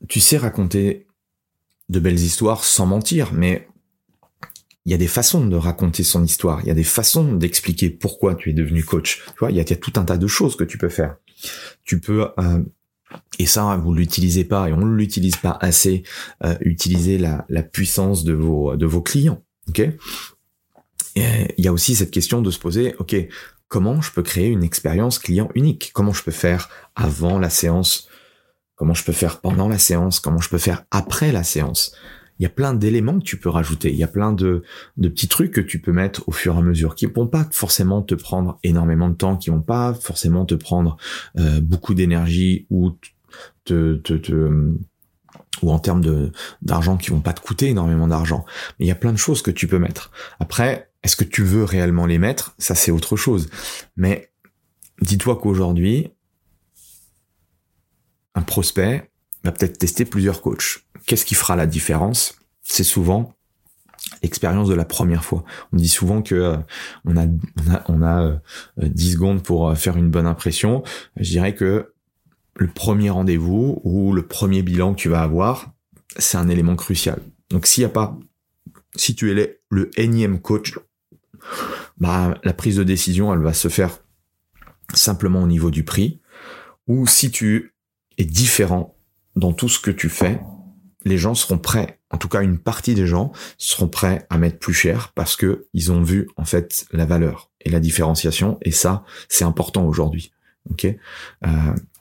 tu 0.07 0.19
sais 0.19 0.37
raconter 0.37 1.07
de 1.89 1.99
belles 1.99 2.19
histoires 2.19 2.63
sans 2.63 2.85
mentir, 2.85 3.33
mais 3.33 3.67
il 4.85 4.91
y 4.91 4.93
a 4.93 4.97
des 4.97 5.07
façons 5.07 5.45
de 5.45 5.55
raconter 5.55 6.03
son 6.03 6.23
histoire, 6.23 6.61
il 6.61 6.67
y 6.67 6.71
a 6.71 6.73
des 6.73 6.83
façons 6.83 7.33
d'expliquer 7.33 7.89
pourquoi 7.89 8.35
tu 8.35 8.51
es 8.51 8.53
devenu 8.53 8.83
coach. 8.83 9.23
Tu 9.25 9.39
vois, 9.39 9.51
il 9.51 9.57
y, 9.57 9.59
a, 9.59 9.63
tout 9.65 9.93
un 9.97 10.05
tas 10.05 10.17
de 10.17 10.27
choses 10.27 10.55
que 10.55 10.63
tu 10.63 10.77
peux 10.77 10.89
faire. 10.89 11.17
Tu 11.83 11.99
peux 11.99 12.29
euh, 12.39 12.63
et 13.39 13.45
ça, 13.45 13.77
vous 13.77 13.93
l'utilisez 13.93 14.43
pas 14.43 14.69
et 14.69 14.73
on 14.73 14.85
ne 14.85 14.95
l'utilise 14.95 15.37
pas 15.37 15.57
assez. 15.61 16.03
Euh, 16.43 16.55
utiliser 16.61 17.17
la, 17.17 17.45
la, 17.49 17.63
puissance 17.63 18.23
de 18.23 18.33
vos 18.33 18.75
de 18.75 18.85
vos 18.85 19.01
clients. 19.01 19.43
Ok? 19.69 19.81
Il 21.15 21.65
y 21.65 21.67
a 21.67 21.73
aussi 21.73 21.95
cette 21.95 22.11
question 22.11 22.43
de 22.43 22.51
se 22.51 22.59
poser, 22.59 22.93
ok, 22.99 23.15
comment 23.67 24.01
je 24.01 24.11
peux 24.11 24.21
créer 24.21 24.49
une 24.49 24.63
expérience 24.63 25.17
client 25.19 25.49
unique? 25.55 25.91
Comment 25.93 26.13
je 26.13 26.23
peux 26.23 26.31
faire 26.31 26.69
avant 26.95 27.39
la 27.39 27.49
séance? 27.49 28.07
Comment 28.75 28.93
je 28.93 29.03
peux 29.03 29.13
faire 29.13 29.39
pendant 29.41 29.67
la 29.67 29.79
séance? 29.79 30.19
Comment 30.19 30.39
je 30.39 30.49
peux 30.49 30.59
faire 30.59 30.85
après 30.91 31.31
la 31.31 31.43
séance? 31.43 31.95
Il 32.39 32.43
y 32.43 32.45
a 32.45 32.49
plein 32.49 32.73
d'éléments 32.73 33.19
que 33.19 33.23
tu 33.23 33.37
peux 33.37 33.49
rajouter, 33.49 33.91
il 33.91 33.97
y 33.97 34.03
a 34.03 34.07
plein 34.07 34.31
de, 34.31 34.63
petits 35.01 35.27
trucs 35.27 35.51
que 35.51 35.61
tu 35.61 35.79
peux 35.79 35.91
mettre 35.91 36.27
au 36.27 36.31
fur 36.31 36.55
et 36.55 36.57
à 36.57 36.61
mesure, 36.61 36.95
qui 36.95 37.05
vont 37.05 37.27
pas 37.27 37.47
forcément 37.51 38.01
te 38.01 38.15
prendre 38.15 38.59
énormément 38.63 39.09
de 39.09 39.15
temps, 39.15 39.37
qui 39.37 39.49
vont 39.49 39.61
pas 39.61 39.93
forcément 39.93 40.45
te 40.45 40.55
prendre 40.55 40.97
euh, 41.37 41.61
beaucoup 41.61 41.93
d'énergie 41.93 42.67
ou 42.69 42.95
ou 45.61 45.71
en 45.71 45.79
termes 45.79 46.31
d'argent 46.61 46.97
qui 46.97 47.09
vont 47.09 47.19
pas 47.19 47.33
te 47.33 47.41
coûter 47.41 47.69
énormément 47.69 48.07
d'argent. 48.07 48.45
Mais 48.79 48.85
il 48.85 48.87
y 48.87 48.91
a 48.91 48.95
plein 48.95 49.11
de 49.11 49.17
choses 49.17 49.41
que 49.41 49.51
tu 49.51 49.67
peux 49.67 49.79
mettre. 49.79 50.11
Après, 50.39 50.91
est-ce 51.03 51.15
que 51.15 51.23
tu 51.23 51.43
veux 51.43 51.63
réellement 51.63 52.05
les 52.05 52.19
mettre? 52.19 52.55
Ça, 52.57 52.75
c'est 52.75 52.91
autre 52.91 53.15
chose. 53.15 53.49
Mais 53.95 54.31
dis-toi 55.01 55.37
qu'aujourd'hui, 55.37 56.11
un 58.35 58.41
prospect 58.41 59.09
va 59.47 59.51
peut-être 59.51 59.77
tester 59.77 60.05
plusieurs 60.05 60.41
coachs 60.41 60.83
qu'est-ce 61.07 61.25
qui 61.25 61.33
fera 61.33 61.55
la 61.55 61.65
différence? 61.65 62.37
C'est 62.61 62.83
souvent 62.83 63.33
l'expérience 64.21 64.69
de 64.69 64.75
la 64.75 64.85
première 64.85 65.25
fois. 65.25 65.43
On 65.73 65.77
dit 65.77 65.89
souvent 65.89 66.21
que 66.21 66.35
euh, 66.35 66.57
on 67.05 67.17
a 67.17 67.25
on 67.87 68.03
a, 68.03 68.39
10 68.77 69.07
euh, 69.07 69.11
secondes 69.11 69.41
pour 69.41 69.69
euh, 69.69 69.75
faire 69.75 69.97
une 69.97 70.11
bonne 70.11 70.27
impression. 70.27 70.83
Je 71.15 71.31
dirais 71.31 71.55
que 71.55 71.93
le 72.55 72.67
premier 72.67 73.09
rendez-vous 73.09 73.81
ou 73.83 74.13
le 74.13 74.27
premier 74.27 74.61
bilan 74.61 74.93
que 74.93 74.99
tu 74.99 75.09
vas 75.09 75.21
avoir, 75.21 75.71
c'est 76.17 76.37
un 76.37 76.49
élément 76.49 76.75
crucial. 76.75 77.19
Donc 77.49 77.65
s'il 77.65 77.81
n'y 77.81 77.85
a 77.85 77.93
pas 77.93 78.17
si 78.95 79.15
tu 79.15 79.31
es 79.31 79.59
le 79.69 79.89
énième 79.99 80.39
coach, 80.39 80.77
bah 81.97 82.37
la 82.43 82.53
prise 82.53 82.77
de 82.77 82.83
décision, 82.83 83.33
elle 83.33 83.41
va 83.41 83.53
se 83.53 83.67
faire 83.67 83.99
simplement 84.93 85.43
au 85.43 85.47
niveau 85.47 85.69
du 85.69 85.83
prix 85.83 86.19
ou 86.87 87.05
si 87.05 87.29
tu 87.29 87.75
es 88.17 88.25
différent 88.25 88.96
dans 89.37 89.53
tout 89.53 89.69
ce 89.69 89.79
que 89.79 89.91
tu 89.91 90.09
fais, 90.09 90.41
les 91.05 91.17
gens 91.17 91.35
seront 91.35 91.59
prêts, 91.59 91.99
en 92.11 92.17
tout 92.17 92.27
cas 92.27 92.41
une 92.41 92.57
partie 92.57 92.95
des 92.95 93.07
gens 93.07 93.31
seront 93.57 93.87
prêts 93.87 94.25
à 94.29 94.37
mettre 94.37 94.59
plus 94.59 94.73
cher 94.73 95.13
parce 95.15 95.35
que 95.35 95.67
ils 95.73 95.91
ont 95.91 96.01
vu 96.01 96.27
en 96.35 96.43
fait 96.43 96.85
la 96.91 97.05
valeur 97.05 97.51
et 97.61 97.69
la 97.69 97.79
différenciation. 97.79 98.57
Et 98.63 98.71
ça 98.71 99.03
c'est 99.29 99.45
important 99.45 99.85
aujourd'hui. 99.85 100.33
Ok, 100.69 100.85
euh, 100.85 100.97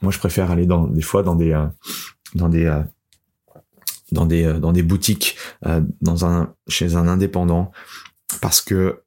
moi 0.03 0.11
je 0.11 0.19
préfère 0.19 0.51
aller 0.51 0.67
dans 0.67 0.89
des 0.89 1.03
fois 1.03 1.23
dans 1.23 1.37
des 1.37 1.53
euh, 1.53 1.67
dans 2.35 2.49
des 2.49 2.65
euh, 2.65 2.83
dans 4.11 4.27
des 4.27 4.55
dans 4.59 4.73
des 4.73 4.83
boutiques 4.83 5.37
dans 6.01 6.25
un 6.25 6.55
chez 6.69 6.95
un 6.95 7.07
indépendant 7.07 7.71
parce 8.41 8.61
que 8.61 9.03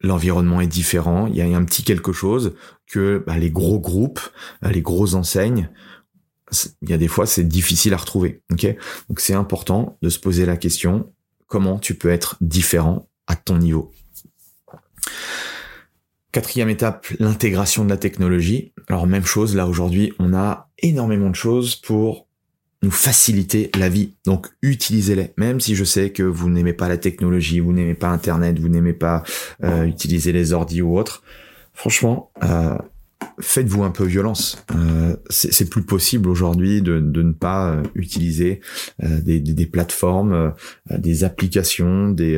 l'environnement 0.00 0.60
est 0.60 0.66
différent, 0.66 1.26
il 1.26 1.36
y 1.36 1.42
a 1.42 1.56
un 1.56 1.64
petit 1.64 1.84
quelque 1.84 2.12
chose 2.12 2.54
que 2.86 3.22
bah, 3.26 3.38
les 3.38 3.50
gros 3.50 3.78
groupes, 3.78 4.20
les 4.62 4.82
grosses 4.82 5.14
enseignes 5.14 5.70
il 6.82 6.90
y 6.90 6.92
a 6.92 6.98
des 6.98 7.08
fois 7.08 7.26
c'est 7.26 7.44
difficile 7.44 7.94
à 7.94 7.96
retrouver. 7.96 8.42
Ok, 8.52 8.66
donc 9.08 9.20
c'est 9.20 9.34
important 9.34 9.98
de 10.02 10.08
se 10.08 10.18
poser 10.18 10.46
la 10.46 10.56
question 10.56 11.10
comment 11.52 11.78
tu 11.78 11.94
peux 11.94 12.08
être 12.08 12.36
différent 12.40 13.06
à 13.26 13.36
ton 13.36 13.58
niveau? 13.58 13.92
Quatrième 16.32 16.70
étape, 16.70 17.08
l'intégration 17.18 17.84
de 17.84 17.90
la 17.90 17.98
technologie. 17.98 18.72
Alors 18.88 19.06
même 19.06 19.26
chose, 19.26 19.54
là 19.54 19.66
aujourd'hui, 19.66 20.14
on 20.18 20.32
a 20.32 20.70
énormément 20.78 21.28
de 21.28 21.34
choses 21.34 21.76
pour 21.76 22.26
nous 22.82 22.90
faciliter 22.90 23.70
la 23.76 23.90
vie. 23.90 24.14
Donc 24.24 24.48
utilisez-les. 24.62 25.34
Même 25.36 25.60
si 25.60 25.74
je 25.74 25.84
sais 25.84 26.10
que 26.10 26.22
vous 26.22 26.48
n'aimez 26.48 26.72
pas 26.72 26.88
la 26.88 26.96
technologie, 26.96 27.60
vous 27.60 27.74
n'aimez 27.74 27.94
pas 27.94 28.08
Internet, 28.08 28.58
vous 28.58 28.70
n'aimez 28.70 28.94
pas 28.94 29.22
euh, 29.62 29.84
utiliser 29.84 30.32
les 30.32 30.54
ordi 30.54 30.80
ou 30.80 30.96
autres. 30.96 31.22
Franchement, 31.74 32.30
euh, 32.42 32.78
faites-vous 33.40 33.82
un 33.82 33.90
peu 33.90 34.04
violence. 34.04 34.64
Euh, 34.74 35.16
c'est 35.30 35.68
plus 35.68 35.82
possible 35.82 36.28
aujourd'hui 36.28 36.82
de, 36.82 37.00
ne 37.00 37.32
pas 37.32 37.70
euh, 37.70 37.82
utiliser 37.94 38.60
euh, 39.02 39.20
des, 39.20 39.66
plateformes, 39.66 40.54
des 40.90 41.24
applications, 41.24 42.10
des 42.10 42.36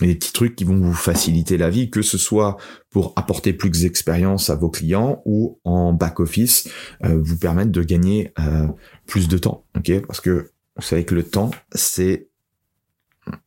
et 0.00 0.06
des 0.06 0.14
petits 0.14 0.32
trucs 0.32 0.56
qui 0.56 0.64
vont 0.64 0.76
vous 0.76 0.94
faciliter 0.94 1.58
la 1.58 1.68
vie, 1.68 1.90
que 1.90 2.00
ce 2.00 2.16
soit 2.16 2.56
pour 2.90 3.12
apporter 3.16 3.52
plus 3.52 3.70
d'expérience 3.70 4.48
à 4.48 4.54
vos 4.54 4.70
clients 4.70 5.22
ou 5.26 5.60
en 5.64 5.92
back 5.92 6.20
office, 6.20 6.68
euh, 7.04 7.20
vous 7.22 7.36
permettre 7.36 7.70
de 7.70 7.82
gagner 7.82 8.32
euh, 8.38 8.68
plus 9.06 9.28
de 9.28 9.36
temps. 9.36 9.64
Ok, 9.76 9.92
parce 10.06 10.20
que 10.20 10.50
vous 10.76 10.82
savez 10.82 11.04
que 11.04 11.14
le 11.14 11.22
temps, 11.22 11.50
c'est 11.74 12.28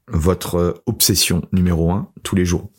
votre 0.07 0.83
obsession 0.85 1.47
numéro 1.51 1.91
un 1.91 2.09
tous 2.23 2.35
les 2.35 2.45
jours. 2.45 2.69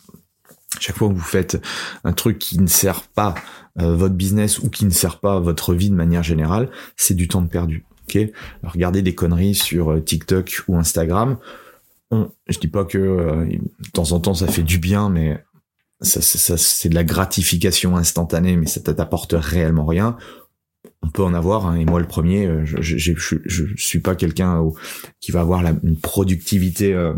Chaque 0.79 0.97
fois 0.97 1.07
que 1.09 1.13
vous 1.13 1.19
faites 1.19 1.61
un 2.03 2.13
truc 2.13 2.39
qui 2.39 2.59
ne 2.59 2.67
sert 2.67 3.03
pas 3.03 3.35
euh, 3.79 3.95
votre 3.95 4.15
business 4.15 4.59
ou 4.59 4.69
qui 4.69 4.85
ne 4.85 4.91
sert 4.91 5.19
pas 5.19 5.39
votre 5.39 5.73
vie 5.73 5.89
de 5.89 5.95
manière 5.95 6.23
générale, 6.23 6.69
c'est 6.95 7.15
du 7.15 7.27
temps 7.27 7.45
perdu. 7.45 7.85
Regardez 8.63 9.01
des 9.01 9.13
conneries 9.13 9.53
sur 9.53 10.03
TikTok 10.03 10.63
ou 10.67 10.77
Instagram 10.77 11.37
je 12.11 12.59
dis 12.59 12.67
pas 12.67 12.85
que 12.85 12.97
euh, 12.97 13.45
de 13.45 13.89
temps 13.91 14.11
en 14.11 14.19
temps 14.19 14.33
ça 14.33 14.47
fait 14.47 14.63
du 14.63 14.79
bien, 14.79 15.09
mais 15.09 15.43
ça, 16.01 16.21
ça, 16.21 16.57
c'est 16.57 16.89
de 16.89 16.95
la 16.95 17.03
gratification 17.03 17.97
instantanée, 17.97 18.55
mais 18.55 18.67
ça 18.67 18.81
t'apporte 18.81 19.33
réellement 19.37 19.85
rien. 19.85 20.15
On 21.01 21.09
peut 21.09 21.23
en 21.23 21.33
avoir, 21.33 21.67
hein, 21.67 21.75
et 21.75 21.85
moi 21.85 21.99
le 21.99 22.07
premier, 22.07 22.45
euh, 22.45 22.65
je, 22.65 22.81
je, 22.81 23.13
je, 23.45 23.65
suis 23.75 23.99
pas 23.99 24.15
quelqu'un 24.15 24.63
qui 25.19 25.31
va 25.31 25.41
avoir 25.41 25.63
la, 25.63 25.73
une 25.83 25.97
productivité 25.97 26.93
euh, 26.93 27.13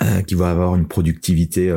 euh, 0.00 0.22
qui 0.22 0.34
va 0.34 0.50
avoir 0.50 0.76
une 0.76 0.86
productivité 0.86 1.74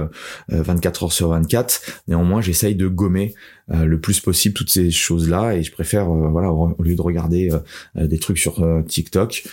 24 0.47 1.03
euh, 1.03 1.05
heures 1.05 1.11
sur 1.11 1.29
24. 1.29 2.03
Néanmoins, 2.07 2.39
j'essaye 2.39 2.75
de 2.75 2.87
gommer 2.87 3.33
euh, 3.71 3.85
le 3.85 3.99
plus 3.99 4.19
possible 4.19 4.53
toutes 4.53 4.69
ces 4.69 4.91
choses-là 4.91 5.55
et 5.55 5.63
je 5.63 5.71
préfère, 5.71 6.05
voilà, 6.05 6.51
au 6.51 6.81
lieu 6.81 6.95
de 6.95 7.01
regarder 7.01 7.49
des 7.95 8.19
trucs 8.19 8.37
sur 8.37 8.63
TikTok, 8.87 9.43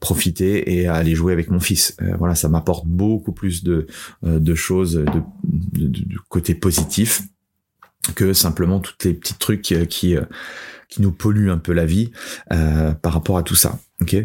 profiter 0.00 0.74
et 0.74 0.86
aller 0.86 1.14
jouer 1.14 1.32
avec 1.32 1.50
mon 1.50 1.60
fils. 1.60 1.96
voilà, 2.18 2.34
ça 2.34 2.48
m'apporte 2.48 2.86
beaucoup 2.86 3.32
plus 3.32 3.64
de, 3.64 3.86
de 4.22 4.54
choses 4.54 4.94
de, 4.94 5.22
de, 5.86 6.18
côté 6.28 6.54
positif 6.54 7.22
que 8.14 8.32
simplement 8.34 8.80
toutes 8.80 9.04
les 9.04 9.14
petits 9.14 9.34
trucs 9.34 9.62
qui, 9.62 9.86
qui, 9.86 10.16
qui 10.88 11.02
nous 11.02 11.12
polluent 11.12 11.50
un 11.50 11.58
peu 11.58 11.72
la 11.72 11.86
vie 11.86 12.12
par 12.48 13.12
rapport 13.12 13.38
à 13.38 13.42
tout 13.42 13.56
ça. 13.56 13.78
Ok, 14.00 14.16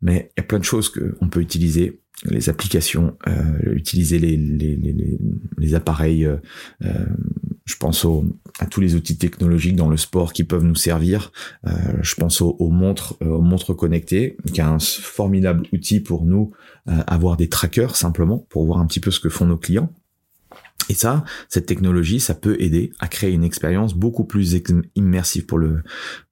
mais 0.00 0.30
il 0.36 0.40
y 0.40 0.44
a 0.44 0.46
plein 0.46 0.58
de 0.58 0.64
choses 0.64 0.88
qu'on 0.88 1.28
peut 1.28 1.40
utiliser 1.40 2.00
les 2.24 2.48
applications, 2.48 3.16
euh, 3.28 3.74
utiliser 3.74 4.18
les, 4.18 4.36
les, 4.36 4.78
les, 5.58 5.74
appareils, 5.74 6.24
euh, 6.24 6.36
euh, 6.82 7.06
je 7.64 7.76
pense 7.76 8.06
à 8.58 8.66
tous 8.66 8.80
les 8.80 8.94
outils 8.94 9.18
technologiques 9.18 9.76
dans 9.76 9.88
le 9.88 9.96
sport 9.96 10.32
qui 10.32 10.44
peuvent 10.44 10.64
nous 10.64 10.76
servir. 10.76 11.32
Euh, 11.66 11.72
je 12.00 12.14
pense 12.14 12.40
aux, 12.40 12.56
aux, 12.58 12.70
montres, 12.70 13.16
aux 13.20 13.42
montres 13.42 13.76
connectées, 13.76 14.36
qui 14.52 14.60
est 14.60 14.64
un 14.64 14.78
formidable 14.78 15.66
outil 15.72 16.00
pour 16.00 16.24
nous 16.24 16.52
avoir 16.86 17.36
des 17.36 17.48
trackers 17.48 17.96
simplement 17.96 18.46
pour 18.48 18.64
voir 18.64 18.78
un 18.78 18.86
petit 18.86 19.00
peu 19.00 19.10
ce 19.10 19.18
que 19.18 19.28
font 19.28 19.46
nos 19.46 19.56
clients. 19.56 19.92
Et 20.88 20.94
ça, 20.94 21.24
cette 21.48 21.66
technologie, 21.66 22.20
ça 22.20 22.34
peut 22.34 22.56
aider 22.60 22.92
à 22.98 23.08
créer 23.08 23.32
une 23.32 23.44
expérience 23.44 23.94
beaucoup 23.94 24.24
plus 24.24 24.56
immersive 24.94 25.46
pour 25.46 25.58
le 25.58 25.82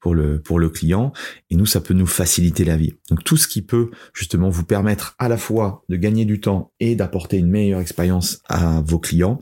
pour 0.00 0.14
le 0.14 0.40
pour 0.40 0.58
le 0.58 0.68
client. 0.68 1.12
Et 1.50 1.56
nous, 1.56 1.66
ça 1.66 1.80
peut 1.80 1.94
nous 1.94 2.06
faciliter 2.06 2.64
la 2.64 2.76
vie. 2.76 2.94
Donc 3.10 3.24
tout 3.24 3.36
ce 3.36 3.48
qui 3.48 3.62
peut 3.62 3.90
justement 4.12 4.50
vous 4.50 4.64
permettre 4.64 5.14
à 5.18 5.28
la 5.28 5.36
fois 5.36 5.84
de 5.88 5.96
gagner 5.96 6.24
du 6.24 6.40
temps 6.40 6.72
et 6.80 6.94
d'apporter 6.94 7.38
une 7.38 7.50
meilleure 7.50 7.80
expérience 7.80 8.40
à 8.48 8.80
vos 8.82 8.98
clients, 8.98 9.40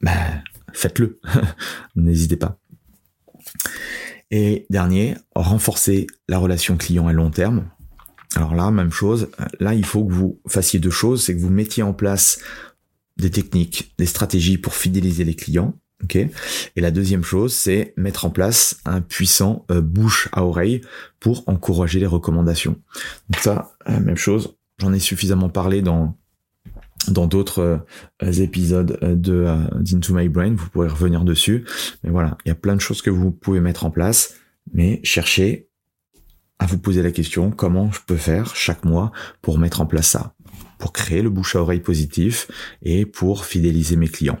ben 0.00 0.42
faites-le. 0.72 1.20
N'hésitez 1.96 2.36
pas. 2.36 2.58
Et 4.30 4.66
dernier, 4.70 5.16
renforcer 5.34 6.06
la 6.28 6.38
relation 6.38 6.76
client 6.76 7.06
à 7.06 7.12
long 7.12 7.30
terme. 7.30 7.68
Alors 8.34 8.54
là, 8.54 8.70
même 8.70 8.90
chose. 8.90 9.28
Là, 9.60 9.74
il 9.74 9.84
faut 9.84 10.04
que 10.06 10.12
vous 10.12 10.40
fassiez 10.48 10.80
deux 10.80 10.90
choses. 10.90 11.24
C'est 11.24 11.36
que 11.36 11.40
vous 11.40 11.50
mettiez 11.50 11.82
en 11.82 11.92
place 11.92 12.40
des 13.16 13.30
techniques, 13.30 13.94
des 13.98 14.06
stratégies 14.06 14.58
pour 14.58 14.74
fidéliser 14.74 15.24
les 15.24 15.34
clients. 15.34 15.74
ok? 16.02 16.16
Et 16.16 16.80
la 16.80 16.90
deuxième 16.90 17.24
chose, 17.24 17.54
c'est 17.54 17.94
mettre 17.96 18.24
en 18.24 18.30
place 18.30 18.80
un 18.84 19.00
puissant 19.00 19.64
euh, 19.70 19.80
bouche 19.80 20.28
à 20.32 20.44
oreille 20.44 20.80
pour 21.20 21.44
encourager 21.46 22.00
les 22.00 22.06
recommandations. 22.06 22.76
Ça, 23.38 23.72
euh, 23.88 24.00
même 24.00 24.16
chose, 24.16 24.56
j'en 24.78 24.92
ai 24.92 24.98
suffisamment 24.98 25.48
parlé 25.48 25.82
dans 25.82 26.16
dans 27.08 27.26
d'autres 27.26 27.82
euh, 28.22 28.32
épisodes 28.32 28.96
de 29.02 29.48
d'Into 29.80 30.14
My 30.14 30.28
Brain, 30.28 30.54
vous 30.54 30.68
pourrez 30.68 30.86
revenir 30.86 31.24
dessus. 31.24 31.64
Mais 32.04 32.10
voilà, 32.10 32.38
il 32.44 32.48
y 32.48 32.52
a 32.52 32.54
plein 32.54 32.76
de 32.76 32.80
choses 32.80 33.02
que 33.02 33.10
vous 33.10 33.32
pouvez 33.32 33.60
mettre 33.60 33.84
en 33.84 33.90
place, 33.90 34.36
mais 34.72 35.00
cherchez 35.02 35.68
à 36.60 36.66
vous 36.66 36.78
poser 36.78 37.02
la 37.02 37.10
question 37.10 37.50
comment 37.50 37.90
je 37.90 37.98
peux 38.06 38.16
faire 38.16 38.54
chaque 38.54 38.84
mois 38.84 39.10
pour 39.40 39.58
mettre 39.58 39.80
en 39.80 39.86
place 39.86 40.06
ça? 40.06 40.34
Pour 40.82 40.92
créer 40.92 41.22
le 41.22 41.30
bouche 41.30 41.54
à 41.54 41.60
oreille 41.60 41.78
positif 41.78 42.50
et 42.82 43.06
pour 43.06 43.44
fidéliser 43.44 43.94
mes 43.94 44.08
clients. 44.08 44.40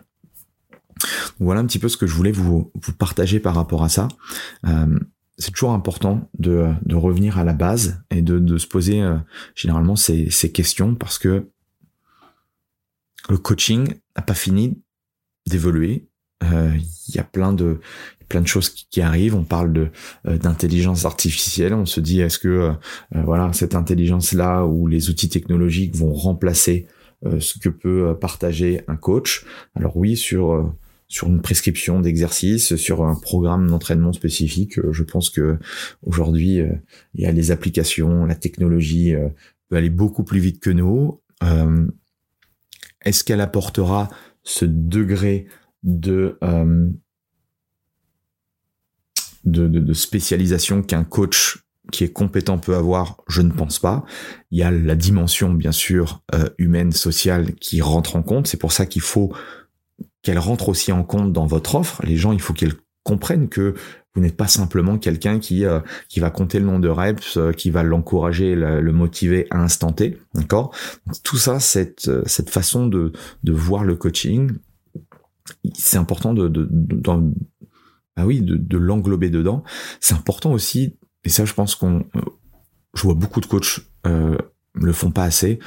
Voilà 1.38 1.60
un 1.60 1.66
petit 1.66 1.78
peu 1.78 1.88
ce 1.88 1.96
que 1.96 2.08
je 2.08 2.14
voulais 2.16 2.32
vous, 2.32 2.72
partager 2.98 3.38
par 3.38 3.54
rapport 3.54 3.84
à 3.84 3.88
ça. 3.88 4.08
Euh, 4.66 4.98
c'est 5.38 5.52
toujours 5.52 5.70
important 5.70 6.28
de, 6.40 6.74
revenir 6.92 7.38
à 7.38 7.44
la 7.44 7.52
base 7.52 8.02
et 8.10 8.22
de, 8.22 8.58
se 8.58 8.66
poser 8.66 9.02
euh, 9.02 9.18
généralement 9.54 9.94
ces 9.94 10.52
questions 10.52 10.96
parce 10.96 11.16
que 11.16 11.46
le 13.28 13.38
coaching 13.38 13.94
n'a 14.16 14.22
pas 14.22 14.34
fini 14.34 14.82
d'évoluer. 15.46 16.08
Euh, 16.42 16.76
il 17.08 17.14
y 17.14 17.18
a 17.18 17.24
plein 17.24 17.52
de 17.52 17.80
plein 18.28 18.40
de 18.40 18.46
choses 18.46 18.70
qui, 18.70 19.02
arrivent. 19.02 19.34
On 19.34 19.44
parle 19.44 19.72
de 19.72 19.88
euh, 20.26 20.38
d'intelligence 20.38 21.04
artificielle. 21.04 21.74
On 21.74 21.86
se 21.86 22.00
dit 22.00 22.20
est-ce 22.20 22.38
que 22.38 22.48
euh, 22.48 22.72
voilà 23.24 23.52
cette 23.52 23.74
intelligence 23.74 24.32
là 24.32 24.64
ou 24.64 24.86
les 24.86 25.10
outils 25.10 25.28
technologiques 25.28 25.94
vont 25.94 26.12
remplacer 26.12 26.86
ce 27.38 27.56
que 27.60 27.68
peut 27.68 28.16
partager 28.20 28.80
un 28.88 28.96
coach? 28.96 29.44
Alors 29.76 29.96
oui, 29.96 30.16
sur 30.16 30.74
sur 31.06 31.28
une 31.28 31.40
prescription 31.40 32.00
d'exercice, 32.00 32.74
sur 32.74 33.04
un 33.04 33.14
programme 33.14 33.68
d'entraînement 33.68 34.12
spécifique, 34.12 34.80
je 34.90 35.02
pense 35.04 35.30
que 35.30 35.56
aujourd'hui 36.02 36.60
il 37.14 37.20
y 37.20 37.26
a 37.26 37.30
les 37.30 37.52
applications, 37.52 38.24
la 38.24 38.34
technologie 38.34 39.14
peut 39.68 39.76
aller 39.76 39.90
beaucoup 39.90 40.24
plus 40.24 40.40
vite 40.40 40.58
que 40.58 40.70
nous. 40.70 41.20
Est-ce 43.04 43.22
qu'elle 43.22 43.40
apportera 43.40 44.08
ce 44.42 44.64
degré 44.64 45.46
de 45.82 46.38
de, 49.44 49.66
de, 49.66 49.92
spécialisation 49.92 50.82
qu'un 50.82 51.04
coach 51.04 51.64
qui 51.90 52.04
est 52.04 52.12
compétent 52.12 52.58
peut 52.58 52.76
avoir, 52.76 53.18
je 53.28 53.42
ne 53.42 53.50
pense 53.50 53.78
pas. 53.78 54.04
Il 54.50 54.58
y 54.58 54.62
a 54.62 54.70
la 54.70 54.94
dimension, 54.94 55.52
bien 55.52 55.72
sûr, 55.72 56.22
euh, 56.34 56.48
humaine, 56.58 56.92
sociale 56.92 57.54
qui 57.56 57.80
rentre 57.80 58.16
en 58.16 58.22
compte. 58.22 58.46
C'est 58.46 58.56
pour 58.56 58.72
ça 58.72 58.86
qu'il 58.86 59.02
faut 59.02 59.32
qu'elle 60.22 60.38
rentre 60.38 60.68
aussi 60.68 60.92
en 60.92 61.02
compte 61.02 61.32
dans 61.32 61.46
votre 61.46 61.74
offre. 61.74 62.00
Les 62.04 62.16
gens, 62.16 62.32
il 62.32 62.40
faut 62.40 62.52
qu'ils 62.52 62.74
comprennent 63.02 63.48
que 63.48 63.74
vous 64.14 64.20
n'êtes 64.20 64.36
pas 64.36 64.46
simplement 64.46 64.98
quelqu'un 64.98 65.40
qui 65.40 65.64
euh, 65.64 65.80
qui 66.08 66.20
va 66.20 66.30
compter 66.30 66.60
le 66.60 66.66
nombre 66.66 66.80
de 66.80 66.88
reps, 66.88 67.36
euh, 67.36 67.52
qui 67.52 67.70
va 67.70 67.82
l'encourager, 67.82 68.54
le, 68.54 68.92
motiver 68.92 69.46
à 69.50 69.60
instant 69.60 69.90
T, 69.90 70.18
d'accord 70.34 70.72
Tout 71.24 71.38
ça, 71.38 71.58
cette 71.58 72.10
cette 72.26 72.50
façon 72.50 72.86
de 72.86 73.12
de 73.42 73.52
voir 73.52 73.84
le 73.84 73.96
coaching, 73.96 74.52
c'est 75.74 75.96
important 75.96 76.34
de, 76.34 76.50
ah 78.16 78.26
oui, 78.26 78.40
de 78.42 78.78
l'englober 78.78 79.30
dedans. 79.30 79.64
C'est 80.00 80.14
important 80.14 80.52
aussi, 80.52 80.96
et 81.24 81.28
ça 81.28 81.44
je 81.44 81.54
pense 81.54 81.74
qu'on, 81.74 82.00
euh, 82.16 82.20
je 82.94 83.02
vois 83.02 83.14
beaucoup 83.14 83.40
de 83.40 83.46
coachs 83.46 83.80
euh, 84.06 84.36
le 84.74 84.92
font 84.92 85.10
pas 85.10 85.24
assez, 85.24 85.58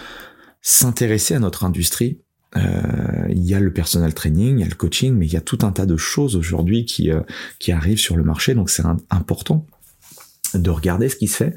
s'intéresser 0.61 1.35
à 1.35 1.39
notre 1.39 1.63
industrie. 1.63 2.21
Euh, 2.55 3.27
il 3.29 3.43
y 3.43 3.53
a 3.53 3.59
le 3.59 3.73
personal 3.73 4.13
training, 4.13 4.57
il 4.57 4.61
y 4.61 4.65
a 4.65 4.69
le 4.69 4.75
coaching, 4.75 5.13
mais 5.13 5.25
il 5.25 5.33
y 5.33 5.37
a 5.37 5.41
tout 5.41 5.59
un 5.63 5.71
tas 5.71 5.85
de 5.85 5.97
choses 5.97 6.35
aujourd'hui 6.35 6.85
qui 6.85 7.11
euh, 7.11 7.21
qui 7.59 7.71
arrivent 7.71 7.99
sur 7.99 8.15
le 8.15 8.23
marché, 8.23 8.55
donc 8.55 8.69
c'est 8.69 8.83
important 9.09 9.67
de 10.57 10.69
regarder 10.69 11.09
ce 11.09 11.15
qui 11.15 11.27
se 11.27 11.37
fait 11.37 11.55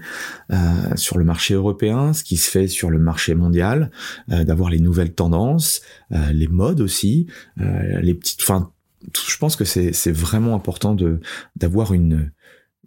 euh, 0.52 0.56
sur 0.96 1.18
le 1.18 1.24
marché 1.24 1.54
européen, 1.54 2.12
ce 2.12 2.24
qui 2.24 2.36
se 2.36 2.50
fait 2.50 2.68
sur 2.68 2.90
le 2.90 2.98
marché 2.98 3.34
mondial, 3.34 3.90
euh, 4.30 4.44
d'avoir 4.44 4.70
les 4.70 4.80
nouvelles 4.80 5.14
tendances, 5.14 5.82
euh, 6.12 6.32
les 6.32 6.48
modes 6.48 6.80
aussi, 6.80 7.26
les 7.56 8.14
petites, 8.14 8.40
enfin 8.42 8.72
je 9.14 9.36
pense 9.38 9.56
que 9.56 9.64
c'est 9.64 10.10
vraiment 10.10 10.54
important 10.54 10.94
de 10.94 11.20
d'avoir 11.56 11.94
une 11.94 12.32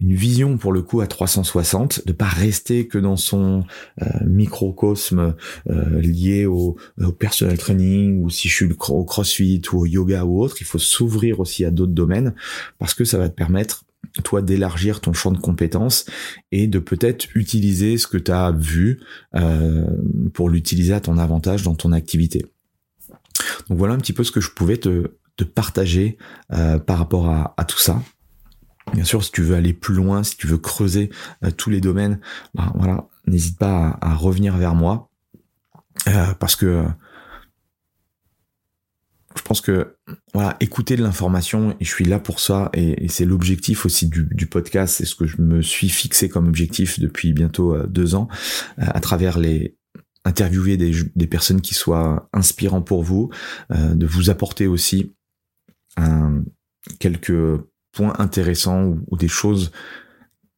une 0.01 0.15
vision 0.15 0.57
pour 0.57 0.73
le 0.73 0.81
coup 0.81 0.99
à 1.01 1.07
360, 1.07 2.07
de 2.07 2.11
pas 2.11 2.25
rester 2.25 2.87
que 2.87 2.97
dans 2.97 3.17
son 3.17 3.63
euh, 4.01 4.05
microcosme 4.25 5.35
euh, 5.69 6.01
lié 6.01 6.45
au, 6.45 6.75
au, 6.99 7.11
personal 7.11 7.57
training 7.57 8.21
ou 8.23 8.29
si 8.29 8.49
je 8.49 8.55
suis 8.55 8.69
au 8.89 9.05
crossfit 9.05 9.61
ou 9.71 9.81
au 9.81 9.85
yoga 9.85 10.25
ou 10.25 10.41
autre, 10.41 10.57
il 10.59 10.65
faut 10.65 10.79
s'ouvrir 10.79 11.39
aussi 11.39 11.63
à 11.65 11.71
d'autres 11.71 11.93
domaines 11.93 12.33
parce 12.79 12.93
que 12.95 13.05
ça 13.05 13.19
va 13.19 13.29
te 13.29 13.35
permettre 13.35 13.83
toi 14.23 14.41
d'élargir 14.41 15.01
ton 15.01 15.13
champ 15.13 15.31
de 15.31 15.37
compétences 15.37 16.05
et 16.51 16.67
de 16.67 16.79
peut-être 16.79 17.27
utiliser 17.35 17.97
ce 17.97 18.07
que 18.07 18.17
tu 18.17 18.31
as 18.31 18.51
vu 18.51 18.99
euh, 19.35 19.85
pour 20.33 20.49
l'utiliser 20.49 20.93
à 20.93 20.99
ton 20.99 21.17
avantage 21.17 21.63
dans 21.63 21.75
ton 21.75 21.91
activité. 21.91 22.45
Donc 23.69 23.77
voilà 23.77 23.93
un 23.93 23.97
petit 23.97 24.13
peu 24.13 24.23
ce 24.23 24.31
que 24.31 24.41
je 24.41 24.51
pouvais 24.51 24.77
te, 24.77 25.09
partager 25.55 26.19
euh, 26.53 26.77
par 26.77 26.99
rapport 26.99 27.27
à, 27.27 27.65
tout 27.67 27.79
ça. 27.79 27.99
Bien 28.93 29.03
sûr, 29.03 29.23
si 29.23 29.31
tu 29.31 29.41
veux 29.41 29.55
aller 29.55 29.73
plus 29.73 29.95
loin, 29.95 30.21
si 30.21 30.37
tu 30.37 30.45
veux 30.45 30.59
creuser 30.59 31.09
euh, 31.43 31.49
tous 31.49 31.71
les 31.71 31.81
domaines, 31.81 32.19
bah, 32.53 32.71
voilà, 32.75 33.07
n'hésite 33.25 33.57
pas 33.57 33.97
à, 34.01 34.13
revenir 34.13 34.55
vers 34.57 34.75
moi 34.75 35.09
parce 36.39 36.55
que 36.55 36.85
pense 39.43 39.61
que 39.61 39.95
voilà, 40.33 40.57
écouter 40.59 40.95
de 40.95 41.03
l'information 41.03 41.75
et 41.79 41.85
je 41.85 41.89
suis 41.89 42.05
là 42.05 42.19
pour 42.19 42.39
ça 42.39 42.69
et, 42.73 43.07
c'est 43.07 43.25
l'objectif 43.25 43.85
aussi 43.85 44.07
du, 44.07 44.45
podcast, 44.47 44.95
c'est 44.95 45.05
ce 45.05 45.15
que 45.15 45.25
je 45.25 45.41
me 45.41 45.61
suis 45.61 45.89
fixé 45.89 46.29
comme 46.29 46.47
objectif 46.47 46.99
depuis 46.99 47.33
bientôt 47.33 47.75
euh, 47.75 47.87
deux 47.87 48.15
ans 48.15 48.27
euh, 48.79 48.83
à 48.87 48.99
travers 48.99 49.39
les 49.39 49.77
interviewer 50.23 50.77
des, 50.77 51.27
personnes 51.27 51.61
qui 51.61 51.73
soient 51.73 52.29
inspirants 52.31 52.81
pour 52.81 53.03
vous, 53.03 53.29
euh, 53.71 53.95
de 53.95 54.05
vous 54.05 54.29
apporter 54.29 54.67
aussi 54.67 55.11
quelques 56.99 57.59
points 57.91 58.13
intéressants 58.19 58.95
ou 59.07 59.17
des 59.17 59.27
choses 59.27 59.71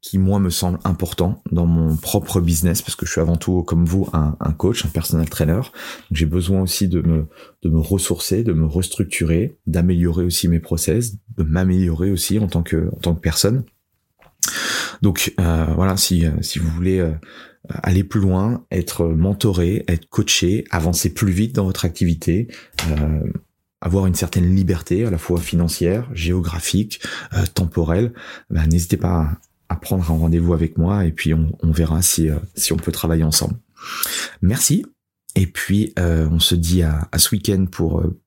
qui 0.04 0.20
moi 0.20 0.38
me 0.38 0.50
semble 0.50 0.80
important 0.84 1.42
dans 1.52 1.66
mon 1.66 1.96
propre 1.96 2.42
business 2.42 2.82
parce 2.82 2.96
que 2.96 3.06
je 3.06 3.12
suis 3.14 3.22
avant 3.22 3.38
tout 3.38 3.64
comme 3.64 3.86
vous 3.86 4.08
un, 4.14 4.52
coach, 4.52 4.86
un 4.86 4.90
personal 4.90 5.28
trainer. 5.30 5.62
J'ai 6.12 6.26
besoin 6.26 6.62
aussi 6.62 6.90
de 6.90 7.02
me 7.02 7.26
de 7.64 7.70
me 7.70 7.80
ressourcer, 7.80 8.44
de 8.44 8.52
me 8.52 8.66
restructurer, 8.66 9.58
d'améliorer 9.66 10.26
aussi 10.26 10.50
mes 10.50 10.60
process, 10.60 11.16
de 11.38 11.44
m'améliorer 11.44 12.12
aussi 12.12 12.38
en 12.38 12.48
tant 12.48 12.64
que 12.64 12.90
en 12.94 13.00
tant 13.00 13.16
que 13.16 13.22
personne. 13.22 13.64
Donc 15.02 15.34
euh, 15.40 15.66
voilà, 15.74 15.96
si 15.96 16.26
si 16.42 16.60
vous 16.60 16.70
voulez 16.70 17.00
euh, 17.00 17.14
aller 17.68 18.04
plus 18.04 18.20
loin, 18.20 18.66
être 18.72 19.06
mentoré, 19.06 19.86
être 19.88 20.10
coaché, 20.10 20.66
avancer 20.70 21.14
plus 21.14 21.32
vite 21.32 21.56
dans 21.56 21.64
votre 21.64 21.86
activité. 21.86 22.50
Euh, 22.90 23.22
avoir 23.84 24.08
une 24.08 24.16
certaine 24.16 24.56
liberté 24.56 25.06
à 25.06 25.12
la 25.12 25.18
fois 25.18 25.42
financière, 25.42 26.10
géographique, 26.14 27.02
euh, 27.34 27.44
temporelle, 27.54 28.14
ben, 28.50 28.66
n'hésitez 28.66 28.96
pas 28.96 29.20
à 29.20 29.38
prendre 29.76 30.10
un 30.10 30.18
rendez-vous 30.18 30.54
avec 30.54 30.78
moi 30.78 31.06
et 31.06 31.12
puis 31.12 31.34
on, 31.34 31.72
verra 31.72 32.02
si, 32.02 32.30
euh, 32.30 32.38
si 32.56 32.74
on 32.74 32.78
peut 32.78 32.92
travailler 32.92 33.24
ensemble. 33.24 33.56
Merci. 34.42 34.86
Et 35.36 35.48
puis 35.48 35.94
euh, 36.00 36.28
on 36.32 36.40
se 36.40 36.56
dit 36.56 36.84
à, 36.84 37.10
ce 37.18 37.34
week-end 37.34 37.66
pour, 37.66 38.02
euh, 38.02 38.20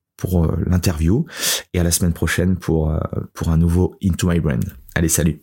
l'interview 0.66 1.26
et 1.72 1.80
à 1.80 1.84
la 1.84 1.90
semaine 1.90 2.12
prochaine 2.12 2.56
pour, 2.56 2.92
pour 3.34 3.50
un 3.50 3.56
nouveau 3.56 3.96
Into 4.02 4.28
My 4.28 4.40
Brand. 4.40 4.64
Allez, 4.94 5.08
salut 5.08 5.42